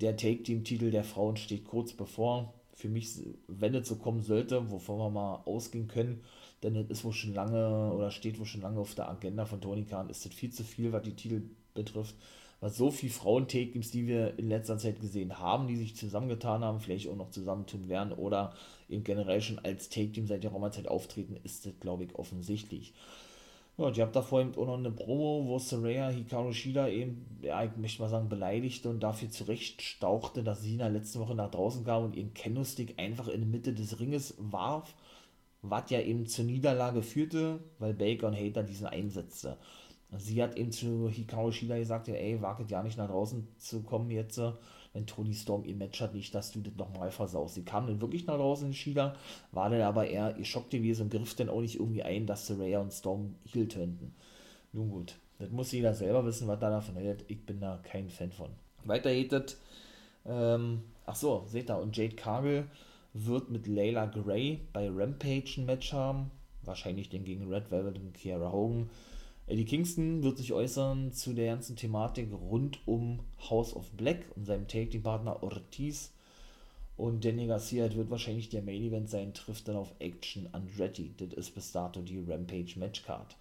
der 0.00 0.16
Take-Team-Titel 0.16 0.90
der 0.90 1.04
Frauen 1.04 1.36
steht 1.36 1.64
kurz 1.64 1.92
bevor. 1.92 2.52
Für 2.72 2.88
mich, 2.88 3.08
wenn 3.46 3.74
es 3.74 3.88
so 3.88 3.96
kommen 3.96 4.22
sollte, 4.22 4.70
wovon 4.70 4.98
wir 4.98 5.10
mal 5.10 5.42
ausgehen 5.46 5.88
können, 5.88 6.22
denn 6.62 6.76
es 6.76 6.90
ist 6.90 7.04
wohl 7.04 7.12
schon 7.12 7.34
lange 7.34 7.92
oder 7.92 8.10
steht 8.10 8.38
wohl 8.38 8.46
schon 8.46 8.60
lange 8.60 8.80
auf 8.80 8.94
der 8.94 9.08
Agenda 9.08 9.46
von 9.46 9.60
Tony 9.60 9.84
Khan, 9.84 10.10
ist 10.10 10.24
das 10.24 10.34
viel 10.34 10.50
zu 10.50 10.64
viel, 10.64 10.92
was 10.92 11.02
die 11.02 11.14
Titel 11.14 11.42
betrifft 11.74 12.14
was 12.60 12.76
so 12.76 12.90
viele 12.90 13.12
Frauen-Take-Teams, 13.12 13.90
die 13.90 14.06
wir 14.06 14.38
in 14.38 14.48
letzter 14.48 14.78
Zeit 14.78 15.00
gesehen 15.00 15.38
haben, 15.38 15.68
die 15.68 15.76
sich 15.76 15.94
zusammengetan 15.94 16.64
haben, 16.64 16.80
vielleicht 16.80 17.08
auch 17.08 17.16
noch 17.16 17.30
zusammentun 17.30 17.88
werden 17.88 18.12
oder 18.12 18.52
eben 18.88 19.04
generell 19.04 19.40
schon 19.40 19.60
als 19.60 19.88
Take-Team 19.88 20.26
seit 20.26 20.42
der 20.42 20.50
Roma-Zeit 20.50 20.88
auftreten, 20.88 21.38
ist 21.44 21.66
das, 21.66 21.72
glaube 21.80 22.04
ich, 22.04 22.14
offensichtlich. 22.16 22.94
Ja, 23.78 23.84
und 23.86 23.96
ihr 23.96 24.02
habt 24.02 24.16
da 24.16 24.22
vorhin 24.22 24.56
auch 24.56 24.66
noch 24.66 24.76
eine 24.76 24.90
Promo, 24.90 25.44
wo 25.46 25.58
Saraya 25.60 26.08
Hikaru 26.08 26.52
Shida 26.52 26.88
eben, 26.88 27.24
ja, 27.42 27.62
ich 27.62 27.76
möchte 27.76 28.02
mal 28.02 28.08
sagen, 28.08 28.28
beleidigte 28.28 28.88
und 28.90 29.00
dafür 29.00 29.30
zurechtstauchte, 29.30 30.42
dass 30.42 30.62
sie 30.62 30.72
in 30.72 30.78
der 30.78 30.90
letzten 30.90 31.20
Woche 31.20 31.36
nach 31.36 31.52
draußen 31.52 31.84
kam 31.84 32.06
und 32.06 32.16
ihren 32.16 32.34
Kendo-Stick 32.34 32.98
einfach 32.98 33.28
in 33.28 33.42
die 33.42 33.46
Mitte 33.46 33.72
des 33.72 34.00
Ringes 34.00 34.34
warf, 34.38 34.96
was 35.62 35.90
ja 35.90 36.00
eben 36.00 36.26
zur 36.26 36.44
Niederlage 36.44 37.02
führte, 37.02 37.60
weil 37.78 37.94
Baker 37.94 38.26
und 38.28 38.36
Hater 38.36 38.64
diesen 38.64 38.86
einsetzte. 38.86 39.58
Sie 40.16 40.42
hat 40.42 40.56
eben 40.56 40.72
zu 40.72 41.08
Hikaru 41.08 41.52
Shida 41.52 41.76
gesagt, 41.76 42.08
ey, 42.08 42.40
waget 42.40 42.70
ja 42.70 42.82
nicht 42.82 42.96
nach 42.96 43.08
draußen 43.08 43.46
zu 43.58 43.82
kommen 43.82 44.10
jetzt, 44.10 44.40
wenn 44.94 45.06
Tony 45.06 45.34
Storm 45.34 45.64
ihr 45.64 45.74
Match 45.74 46.00
hat, 46.00 46.14
nicht, 46.14 46.34
dass 46.34 46.50
du 46.50 46.60
das 46.60 46.74
nochmal 46.76 47.10
versaust. 47.10 47.54
Sie 47.54 47.64
kam 47.64 47.86
dann 47.86 48.00
wirklich 48.00 48.26
nach 48.26 48.36
draußen 48.36 48.68
in 48.68 48.74
Shida, 48.74 49.14
war 49.52 49.68
dann 49.68 49.82
aber 49.82 50.08
eher 50.08 50.32
geschockt 50.32 50.70
gewesen 50.70 51.02
und 51.02 51.10
griff 51.10 51.34
dann 51.34 51.50
auch 51.50 51.60
nicht 51.60 51.76
irgendwie 51.76 52.02
ein, 52.02 52.26
dass 52.26 52.46
Saraya 52.46 52.80
und 52.80 52.92
Storm 52.92 53.34
heel 53.44 53.68
turnten. 53.68 54.14
Nun 54.72 54.88
gut, 54.88 55.16
das 55.38 55.50
muss 55.50 55.72
jeder 55.72 55.92
selber 55.92 56.24
wissen, 56.24 56.48
was 56.48 56.58
da 56.58 56.70
davon 56.70 56.96
hält. 56.96 57.24
Ich 57.28 57.44
bin 57.44 57.60
da 57.60 57.78
kein 57.82 58.08
Fan 58.08 58.32
von. 58.32 58.50
Weiter 58.84 59.10
hättet, 59.10 59.58
ähm, 60.24 60.82
ach 61.04 61.16
so, 61.16 61.44
seht 61.46 61.70
ihr, 61.70 61.78
und 61.78 61.96
Jade 61.96 62.16
Cargill 62.16 62.64
wird 63.12 63.50
mit 63.50 63.66
Layla 63.66 64.06
Gray 64.06 64.60
bei 64.72 64.88
Rampage 64.90 65.54
ein 65.58 65.66
Match 65.66 65.92
haben. 65.92 66.30
Wahrscheinlich 66.62 67.08
den 67.08 67.24
gegen 67.24 67.52
Red 67.52 67.70
Velvet 67.70 67.98
und 67.98 68.14
Kiara 68.14 68.52
Hogan. 68.52 68.90
Eddie 69.48 69.64
Kingston 69.64 70.22
wird 70.22 70.36
sich 70.36 70.52
äußern 70.52 71.10
zu 71.12 71.32
der 71.32 71.46
ganzen 71.46 71.74
Thematik 71.74 72.30
rund 72.32 72.86
um 72.86 73.20
House 73.48 73.74
of 73.74 73.90
Black 73.92 74.26
und 74.36 74.44
seinem 74.44 74.68
Take-Team-Partner 74.68 75.42
Ortiz. 75.42 76.12
Und 76.98 77.24
Danny 77.24 77.46
Garcia 77.46 77.94
wird 77.94 78.10
wahrscheinlich 78.10 78.50
der 78.50 78.60
Main 78.60 78.82
Event 78.82 79.08
sein, 79.08 79.32
trifft 79.32 79.66
dann 79.68 79.76
auf 79.76 79.94
Action 80.00 80.48
Andretti. 80.52 81.14
Das 81.16 81.32
ist 81.32 81.54
bis 81.54 81.72
dato 81.72 82.02
die 82.02 82.18
Rampage 82.18 82.78
Matchcard. 82.78 83.36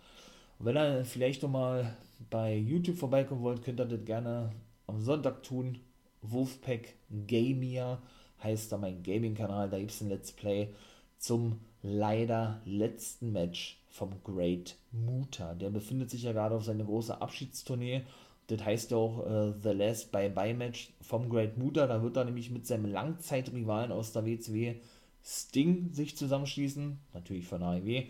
Und 0.59 0.67
wenn 0.67 0.77
ihr 0.77 1.03
vielleicht 1.03 1.43
nochmal 1.43 1.97
bei 2.29 2.55
YouTube 2.55 2.97
vorbeikommen 2.97 3.41
wollt, 3.41 3.61
könnt 3.63 3.81
ihr 3.81 3.85
das 3.85 4.05
gerne 4.05 4.53
am 4.85 5.01
Sonntag 5.01 5.43
tun. 5.43 5.79
Wolfpack 6.21 6.95
Gamia 7.27 8.01
heißt 8.41 8.71
da 8.71 8.77
mein 8.77 9.03
Gaming-Kanal. 9.03 9.69
Da 9.69 9.77
gibt 9.77 9.91
es 9.91 9.99
ein 9.99 10.07
Let's 10.07 10.31
Play 10.31 10.69
zum 11.17 11.59
leider 11.81 12.61
letzten 12.63 13.33
Match 13.33 13.77
vom 13.97 14.11
Great 14.23 14.77
Muta. 14.91 15.55
Der 15.55 15.71
befindet 15.71 16.11
sich 16.11 16.21
ja 16.23 16.31
gerade 16.31 16.53
auf 16.55 16.63
seiner 16.63 16.83
großen 16.83 17.15
Abschiedstournee. 17.15 18.03
Das 18.45 18.63
heißt 18.63 18.91
ja 18.91 18.97
auch 18.97 19.25
äh, 19.25 19.53
The 19.61 19.69
Last 19.69 20.11
Bye-Bye 20.11 20.53
Match 20.53 20.93
vom 21.01 21.27
Great 21.29 21.57
Muta. 21.57 21.87
Da 21.87 22.03
wird 22.03 22.15
er 22.15 22.25
nämlich 22.25 22.51
mit 22.51 22.67
seinem 22.67 22.85
Langzeitrivalen 22.85 23.91
aus 23.91 24.13
der 24.13 24.25
WCW 24.25 24.75
Sting 25.23 25.91
sich 25.91 26.15
zusammenschließen. 26.15 26.99
Natürlich 27.13 27.47
von 27.47 27.63
AEW. 27.63 28.03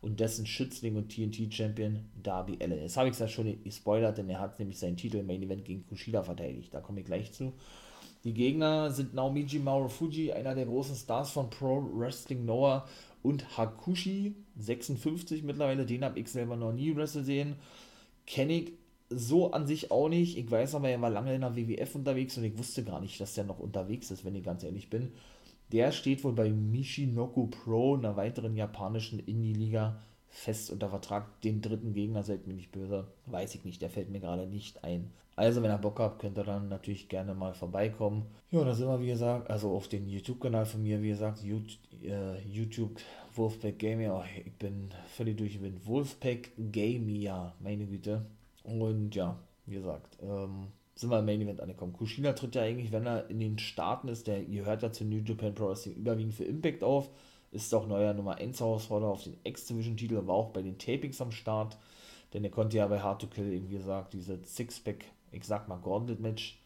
Und 0.00 0.18
dessen 0.20 0.46
Schützling 0.46 0.96
und 0.96 1.10
TNT-Champion 1.10 2.06
Darby 2.22 2.58
Allen. 2.60 2.80
Jetzt 2.80 2.96
habe 2.96 3.08
ich 3.08 3.14
es 3.14 3.20
ja 3.20 3.28
schon 3.28 3.62
gespoilert, 3.62 4.18
denn 4.18 4.30
er 4.30 4.40
hat 4.40 4.58
nämlich 4.58 4.78
seinen 4.78 4.96
Titel 4.96 5.18
im 5.18 5.26
Main 5.26 5.42
Event 5.42 5.64
gegen 5.64 5.86
Kushida 5.86 6.22
verteidigt. 6.22 6.72
Da 6.72 6.80
komme 6.80 7.00
ich 7.00 7.06
gleich 7.06 7.32
zu. 7.32 7.52
Die 8.24 8.32
Gegner 8.32 8.90
sind 8.90 9.12
Naomiji 9.12 9.58
Marufuji, 9.58 10.32
einer 10.32 10.54
der 10.54 10.64
großen 10.64 10.96
Stars 10.96 11.30
von 11.30 11.50
Pro 11.50 11.86
Wrestling 11.92 12.46
Noah 12.46 12.86
und 13.22 13.56
Hakushi, 13.56 14.34
56 14.58 15.42
mittlerweile, 15.42 15.84
den 15.84 16.04
habe 16.04 16.18
ich 16.18 16.28
selber 16.28 16.56
noch 16.56 16.72
nie 16.72 16.96
wrestle 16.96 17.22
sehen. 17.22 17.56
Kenne 18.26 18.52
ich 18.54 18.72
so 19.10 19.52
an 19.52 19.66
sich 19.66 19.90
auch 19.90 20.08
nicht. 20.08 20.38
Ich 20.38 20.50
weiß 20.50 20.74
aber, 20.74 20.88
er 20.88 21.00
war 21.02 21.10
lange 21.10 21.34
in 21.34 21.42
der 21.42 21.54
WWF 21.54 21.94
unterwegs 21.94 22.38
und 22.38 22.44
ich 22.44 22.56
wusste 22.56 22.82
gar 22.82 23.00
nicht, 23.00 23.20
dass 23.20 23.34
der 23.34 23.44
noch 23.44 23.58
unterwegs 23.58 24.10
ist, 24.10 24.24
wenn 24.24 24.34
ich 24.34 24.44
ganz 24.44 24.64
ehrlich 24.64 24.88
bin. 24.88 25.12
Der 25.72 25.92
steht 25.92 26.24
wohl 26.24 26.32
bei 26.32 26.50
Michinoku 26.50 27.48
Pro, 27.48 27.96
einer 27.96 28.16
weiteren 28.16 28.56
japanischen 28.56 29.18
Indie-Liga, 29.18 30.00
fest 30.34 30.70
unter 30.70 30.90
Vertrag. 30.90 31.40
Den 31.42 31.62
dritten 31.62 31.94
Gegner, 31.94 32.24
seid 32.24 32.46
mir 32.46 32.54
nicht 32.54 32.72
böse, 32.72 33.06
weiß 33.26 33.54
ich 33.54 33.64
nicht, 33.64 33.80
der 33.80 33.88
fällt 33.88 34.10
mir 34.10 34.20
gerade 34.20 34.46
nicht 34.46 34.82
ein. 34.84 35.12
Also, 35.36 35.62
wenn 35.62 35.70
ihr 35.70 35.78
Bock 35.78 35.98
habt, 35.98 36.20
könnt 36.20 36.38
ihr 36.38 36.44
dann 36.44 36.68
natürlich 36.68 37.08
gerne 37.08 37.34
mal 37.34 37.54
vorbeikommen. 37.54 38.26
Ja, 38.50 38.62
da 38.64 38.74
sind 38.74 38.86
wir, 38.86 39.00
wie 39.00 39.08
gesagt, 39.08 39.50
also 39.50 39.70
auf 39.70 39.88
den 39.88 40.08
YouTube-Kanal 40.08 40.66
von 40.66 40.82
mir, 40.82 41.02
wie 41.02 41.08
gesagt, 41.08 41.42
äh, 41.44 42.38
YouTube 42.46 43.00
Wolfpack 43.34 43.78
Gaming. 43.78 44.10
Oh, 44.10 44.22
ich 44.44 44.52
bin 44.52 44.90
völlig 45.08 45.36
durch, 45.36 45.54
ich 45.54 45.60
bin 45.60 45.84
Wolfpack 45.86 46.52
Gaming, 46.72 47.28
meine 47.60 47.86
Güte. 47.86 48.26
Und 48.62 49.14
ja, 49.14 49.36
wie 49.66 49.74
gesagt, 49.74 50.18
ähm, 50.22 50.68
sind 50.94 51.10
wir 51.10 51.18
im 51.18 51.26
Main 51.26 51.40
Event 51.40 51.60
angekommen. 51.60 51.92
Kushina 51.92 52.32
tritt 52.32 52.54
ja 52.54 52.62
eigentlich, 52.62 52.92
wenn 52.92 53.06
er 53.06 53.28
in 53.28 53.40
den 53.40 53.58
Staaten 53.58 54.08
ist, 54.08 54.28
der 54.28 54.44
gehört 54.44 54.82
ja 54.82 54.92
zu 54.92 55.04
New 55.04 55.22
Japan 55.24 55.54
Pro 55.54 55.68
Wrestling 55.68 55.96
überwiegend 55.96 56.34
für 56.34 56.44
Impact 56.44 56.84
auf, 56.84 57.10
ist 57.54 57.74
auch 57.74 57.86
neuer 57.86 58.12
Nummer 58.14 58.36
1 58.36 58.60
Herausforderer 58.60 59.10
auf 59.10 59.24
den 59.24 59.36
X-Division-Titel, 59.44 60.26
war 60.26 60.34
auch 60.34 60.50
bei 60.50 60.62
den 60.62 60.78
Tapings 60.78 61.20
am 61.20 61.32
Start, 61.32 61.78
denn 62.32 62.44
er 62.44 62.50
konnte 62.50 62.76
ja 62.76 62.86
bei 62.86 63.00
Hard 63.00 63.22
to 63.22 63.26
Kill, 63.28 63.52
eben 63.52 63.70
wie 63.70 63.76
gesagt, 63.76 64.12
diese 64.12 64.38
Six-Pack, 64.42 65.04
ich 65.32 65.44
sag 65.44 65.68
mal 65.68 65.76
Gauntlet-Match, 65.76 66.60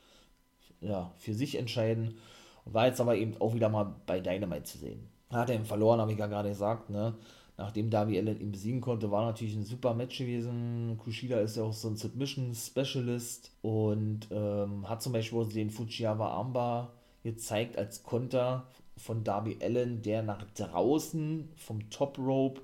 ja, 0.80 1.12
für 1.18 1.34
sich 1.34 1.56
entscheiden. 1.56 2.18
Und 2.64 2.74
war 2.74 2.86
jetzt 2.86 3.00
aber 3.00 3.16
eben 3.16 3.40
auch 3.40 3.54
wieder 3.54 3.68
mal 3.68 3.96
bei 4.06 4.20
Dynamite 4.20 4.64
zu 4.64 4.78
sehen. 4.78 5.08
Hat 5.30 5.50
er 5.50 5.56
ihn 5.56 5.64
verloren, 5.64 6.00
habe 6.00 6.12
ich 6.12 6.18
ja 6.18 6.26
gerade 6.26 6.48
gesagt, 6.48 6.90
ne? 6.90 7.14
nachdem 7.58 7.90
Darby 7.90 8.18
Allen 8.18 8.40
ihn 8.40 8.52
besiegen 8.52 8.80
konnte, 8.80 9.10
war 9.10 9.26
natürlich 9.26 9.54
ein 9.56 9.64
super 9.64 9.92
Match 9.92 10.16
gewesen. 10.16 10.96
Kushida 10.96 11.40
ist 11.40 11.56
ja 11.56 11.64
auch 11.64 11.72
so 11.72 11.88
ein 11.88 11.96
Submission 11.96 12.54
Specialist 12.54 13.50
und 13.62 14.28
ähm, 14.30 14.88
hat 14.88 15.02
zum 15.02 15.12
Beispiel 15.12 15.44
den 15.46 15.68
Fujiyawa 15.68 16.28
Armbar 16.28 16.92
gezeigt 17.24 17.76
als 17.76 18.04
Konter 18.04 18.68
von 18.98 19.24
Darby 19.24 19.58
Allen, 19.62 20.02
der 20.02 20.22
nach 20.22 20.44
draußen 20.54 21.48
vom 21.56 21.88
Top 21.90 22.18
Rope 22.18 22.60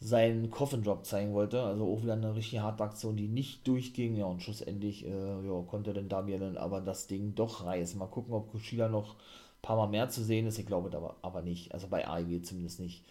seinen 0.00 0.50
Coffin 0.50 0.82
Drop 0.82 1.04
zeigen 1.04 1.34
wollte. 1.34 1.62
Also 1.62 1.84
auch 1.84 2.02
wieder 2.02 2.14
eine 2.14 2.34
richtig 2.34 2.60
harte 2.60 2.82
Aktion, 2.84 3.16
die 3.16 3.28
nicht 3.28 3.66
durchging. 3.68 4.16
Ja, 4.16 4.26
und 4.26 4.42
schlussendlich 4.42 5.06
äh, 5.06 5.10
ja, 5.10 5.62
konnte 5.68 5.92
dann 5.92 6.08
Darby 6.08 6.34
Allen 6.34 6.56
aber 6.56 6.80
das 6.80 7.06
Ding 7.06 7.34
doch 7.34 7.64
reißen. 7.64 7.98
Mal 7.98 8.06
gucken, 8.06 8.32
ob 8.32 8.50
Kushida 8.50 8.88
noch 8.88 9.14
ein 9.14 9.62
paar 9.62 9.76
Mal 9.76 9.88
mehr 9.88 10.08
zu 10.08 10.24
sehen 10.24 10.46
ist. 10.46 10.58
Ich 10.58 10.66
glaube 10.66 10.96
aber, 10.96 11.16
aber 11.22 11.42
nicht. 11.42 11.74
Also 11.74 11.86
bei 11.88 12.08
AEW 12.08 12.40
zumindest 12.42 12.80
nicht. 12.80 13.04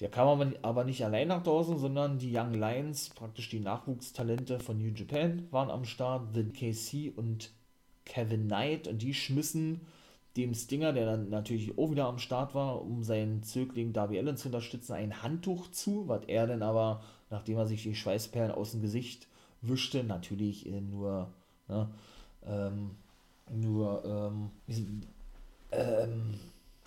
Der 0.00 0.10
kam 0.10 0.26
aber, 0.26 0.52
aber 0.62 0.84
nicht 0.84 1.04
allein 1.04 1.28
nach 1.28 1.42
draußen, 1.42 1.78
sondern 1.78 2.18
die 2.18 2.36
Young 2.36 2.54
Lions, 2.54 3.10
praktisch 3.10 3.50
die 3.50 3.60
Nachwuchstalente 3.60 4.58
von 4.58 4.78
New 4.78 4.92
Japan, 4.92 5.46
waren 5.50 5.70
am 5.70 5.84
Start. 5.84 6.34
The 6.34 6.44
KC 6.44 7.16
und 7.16 7.50
Kevin 8.06 8.46
Knight 8.46 8.88
und 8.88 9.02
die 9.02 9.14
schmissen 9.14 9.82
dem 10.36 10.54
Stinger, 10.54 10.92
der 10.92 11.06
dann 11.06 11.28
natürlich 11.28 11.78
auch 11.78 11.90
wieder 11.90 12.06
am 12.06 12.18
Start 12.18 12.54
war, 12.54 12.82
um 12.82 13.02
seinen 13.02 13.42
Zögling 13.42 13.92
Darby 13.92 14.18
Allen 14.18 14.36
zu 14.36 14.48
unterstützen, 14.48 14.94
ein 14.94 15.22
Handtuch 15.22 15.70
zu, 15.70 16.08
was 16.08 16.24
er 16.26 16.46
dann 16.46 16.62
aber, 16.62 17.02
nachdem 17.30 17.58
er 17.58 17.66
sich 17.66 17.82
die 17.82 17.94
Schweißperlen 17.94 18.50
aus 18.50 18.72
dem 18.72 18.82
Gesicht 18.82 19.28
wischte, 19.62 20.02
natürlich 20.04 20.66
nur, 20.66 21.32
ne, 21.68 21.88
ähm, 22.46 22.90
nur, 23.50 24.04
ähm, 24.04 24.50
ähm, 25.70 26.34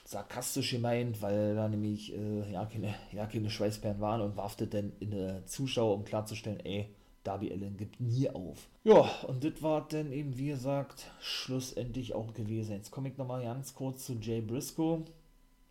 sarkastisch 0.03 0.71
gemeint, 0.71 1.21
weil 1.21 1.55
da 1.55 1.67
nämlich 1.67 2.15
äh, 2.15 2.51
ja, 2.51 2.65
keine, 2.65 2.95
ja, 3.11 3.25
keine 3.25 3.49
Schweißperlen 3.49 3.99
waren 3.99 4.21
und 4.21 4.37
warfte 4.37 4.67
dann 4.67 4.93
in 4.99 5.11
der 5.11 5.45
Zuschauer, 5.45 5.95
um 5.95 6.05
klarzustellen, 6.05 6.61
ey, 6.61 6.89
Darby 7.27 7.51
Allen 7.51 7.75
gibt 7.75 7.99
nie 7.99 8.29
auf. 8.29 8.69
Ja, 8.85 9.01
und 9.27 9.43
das 9.43 9.61
war 9.61 9.85
dann 9.89 10.13
eben, 10.13 10.37
wie 10.37 10.47
gesagt, 10.47 11.11
schlussendlich 11.19 12.15
auch 12.15 12.33
gewesen. 12.33 12.71
Jetzt 12.71 12.89
komme 12.89 13.09
ich 13.09 13.17
nochmal 13.17 13.43
ganz 13.43 13.75
kurz 13.75 14.05
zu 14.05 14.13
Jay 14.13 14.39
Briscoe. 14.39 15.03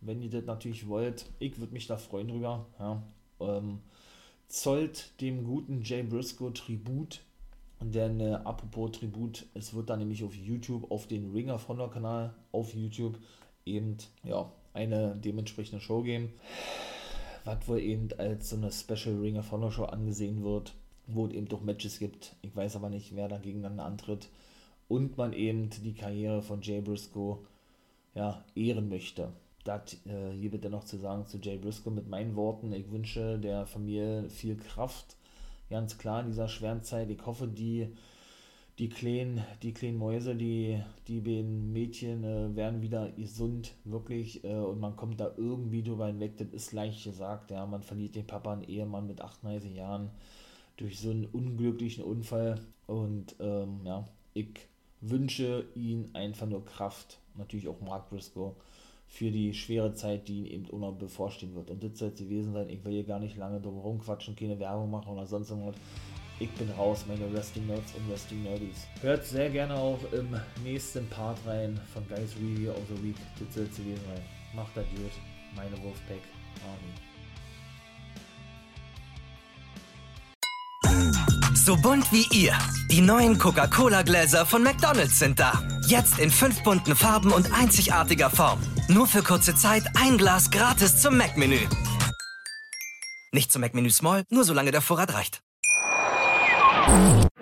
Wenn 0.01 0.21
ihr 0.21 0.29
das 0.29 0.45
natürlich 0.45 0.87
wollt, 0.87 1.25
ich 1.39 1.59
würde 1.59 1.73
mich 1.73 1.87
da 1.87 1.97
freuen 1.97 2.27
drüber. 2.27 2.67
Ja. 2.77 3.01
Ähm, 3.39 3.79
zollt 4.47 5.19
dem 5.19 5.43
guten 5.43 5.81
Jay 5.81 6.03
Briscoe 6.03 6.51
Tribut. 6.53 7.21
Denn 7.79 8.19
äh, 8.19 8.33
apropos 8.33 8.91
Tribut, 8.91 9.47
es 9.55 9.73
wird 9.73 9.89
dann 9.89 9.99
nämlich 9.99 10.23
auf 10.23 10.35
YouTube, 10.35 10.91
auf 10.91 11.07
den 11.07 11.31
Ring 11.31 11.49
of 11.49 11.67
Honor 11.67 11.89
Kanal 11.89 12.35
auf 12.51 12.73
YouTube 12.75 13.17
eben 13.65 13.97
ja, 14.23 14.51
eine 14.73 15.15
dementsprechende 15.15 15.81
Show 15.81 16.03
geben, 16.03 16.33
was 17.45 17.67
wohl 17.67 17.79
eben 17.79 18.09
als 18.17 18.49
so 18.49 18.57
eine 18.57 18.71
Special 18.71 19.19
Ring 19.19 19.37
of 19.37 19.51
Honor 19.51 19.71
Show 19.71 19.85
angesehen 19.85 20.43
wird, 20.43 20.73
wo 21.07 21.25
es 21.25 21.33
eben 21.33 21.47
doch 21.47 21.61
Matches 21.61 21.99
gibt. 21.99 22.35
Ich 22.41 22.55
weiß 22.55 22.75
aber 22.75 22.89
nicht, 22.89 23.15
wer 23.15 23.27
da 23.27 23.37
gegeneinander 23.37 23.85
antritt. 23.85 24.29
Und 24.87 25.17
man 25.17 25.33
eben 25.33 25.69
die 25.69 25.93
Karriere 25.93 26.41
von 26.41 26.61
Jay 26.61 26.81
Briscoe 26.81 27.39
ja, 28.13 28.43
ehren 28.55 28.89
möchte. 28.89 29.33
Das 29.63 29.93
äh, 30.05 30.31
hier 30.31 30.51
bitte 30.51 30.69
noch 30.69 30.85
zu 30.85 30.97
sagen 30.97 31.25
zu 31.25 31.39
Jay 31.39 31.57
Briscoe 31.57 31.91
mit 31.91 32.07
meinen 32.07 32.35
Worten. 32.35 32.71
Ich 32.73 32.89
wünsche 32.91 33.37
der 33.37 33.65
Familie 33.65 34.29
viel 34.29 34.55
Kraft. 34.55 35.17
Ganz 35.69 35.97
klar 35.97 36.21
in 36.21 36.27
dieser 36.27 36.47
schweren 36.47 36.83
Zeit. 36.83 37.09
Ich 37.09 37.25
hoffe, 37.25 37.47
die 37.47 37.89
die 38.79 38.89
kleinen, 38.89 39.43
die 39.63 39.73
kleinen 39.73 39.97
Mäuse, 39.97 40.35
die, 40.35 40.79
die 41.07 41.19
beiden 41.19 41.73
Mädchen 41.73 42.23
äh, 42.23 42.55
werden 42.55 42.81
wieder 42.81 43.09
gesund, 43.11 43.73
wirklich, 43.85 44.43
äh, 44.43 44.53
und 44.53 44.79
man 44.79 44.95
kommt 44.95 45.19
da 45.19 45.31
irgendwie 45.35 45.81
drüber 45.81 46.07
hinweg, 46.07 46.37
das 46.37 46.49
ist 46.49 46.73
leicht 46.73 47.03
gesagt, 47.03 47.49
ja, 47.49 47.65
man 47.65 47.81
verliert 47.81 48.15
den 48.15 48.27
Papa, 48.27 48.53
einen 48.53 48.63
Ehemann 48.63 49.07
mit 49.07 49.19
38 49.19 49.75
Jahren, 49.75 50.11
durch 50.77 50.99
so 50.99 51.11
einen 51.11 51.25
unglücklichen 51.25 52.03
Unfall, 52.03 52.61
und 52.85 53.35
ähm, 53.39 53.81
ja, 53.83 54.05
ich 54.33 54.47
wünsche 55.01 55.65
ihm 55.75 56.09
einfach 56.13 56.47
nur 56.47 56.65
Kraft, 56.65 57.19
natürlich 57.35 57.67
auch 57.67 57.81
Mark 57.81 58.09
Briscoe, 58.09 58.55
für 59.07 59.31
die 59.31 59.53
schwere 59.53 59.93
Zeit, 59.93 60.27
die 60.27 60.39
ihm 60.39 60.45
eben 60.45 60.65
auch 60.71 60.79
noch 60.79 60.93
bevorstehen 60.93 61.55
wird. 61.55 61.71
Und 61.71 61.83
das 61.83 61.97
soll 61.97 62.09
es 62.09 62.19
gewesen 62.19 62.53
sein. 62.53 62.69
Ich 62.69 62.83
will 62.83 62.91
hier 62.91 63.05
gar 63.05 63.19
nicht 63.19 63.37
lange 63.37 63.61
drum 63.61 63.77
rumquatschen, 63.77 64.35
keine 64.35 64.59
Werbung 64.59 64.91
machen 64.91 65.13
oder 65.13 65.25
sonst 65.25 65.49
irgendwas. 65.49 65.75
Ich 66.39 66.51
bin 66.51 66.69
raus, 66.71 67.05
meine 67.07 67.33
Wrestling 67.33 67.65
Nerds 67.67 67.95
und 67.95 68.09
Wrestling 68.09 68.43
Nerdies. 68.43 68.85
Hört 69.01 69.23
sehr 69.25 69.49
gerne 69.49 69.75
auch 69.75 69.99
im 70.11 70.35
nächsten 70.63 71.07
Part 71.09 71.39
rein 71.47 71.79
von 71.93 72.07
Guys 72.07 72.35
Review 72.35 72.71
of 72.71 72.83
the 72.93 73.03
Week. 73.03 73.15
Das 73.39 73.55
soll 73.55 73.63
es 73.63 73.75
gewesen 73.77 74.01
sein. 74.13 74.21
Macht 74.53 74.75
das 74.75 74.85
gut. 74.89 75.11
Meine 75.55 75.71
Wolfpack 75.83 76.21
Army. 76.63 77.06
So 81.67 81.75
bunt 81.75 82.09
wie 82.13 82.25
ihr. 82.33 82.57
Die 82.89 83.01
neuen 83.01 83.37
Coca-Cola-Gläser 83.37 84.45
von 84.45 84.63
McDonald's 84.63 85.19
sind 85.19 85.37
da. 85.37 85.61
Jetzt 85.85 86.17
in 86.17 86.31
fünf 86.31 86.63
bunten 86.63 86.95
Farben 86.95 87.33
und 87.33 87.51
einzigartiger 87.51 88.29
Form. 88.29 88.57
Nur 88.87 89.05
für 89.05 89.21
kurze 89.21 89.53
Zeit 89.53 89.83
ein 90.01 90.17
Glas 90.17 90.49
gratis 90.49 91.01
zum 91.01 91.17
Mac-Menü. 91.17 91.59
Nicht 93.33 93.51
zum 93.51 93.59
Mac-Menü 93.63 93.89
Small, 93.89 94.23
nur 94.29 94.45
solange 94.45 94.71
der 94.71 94.79
Vorrat 94.79 95.13
reicht. 95.13 95.43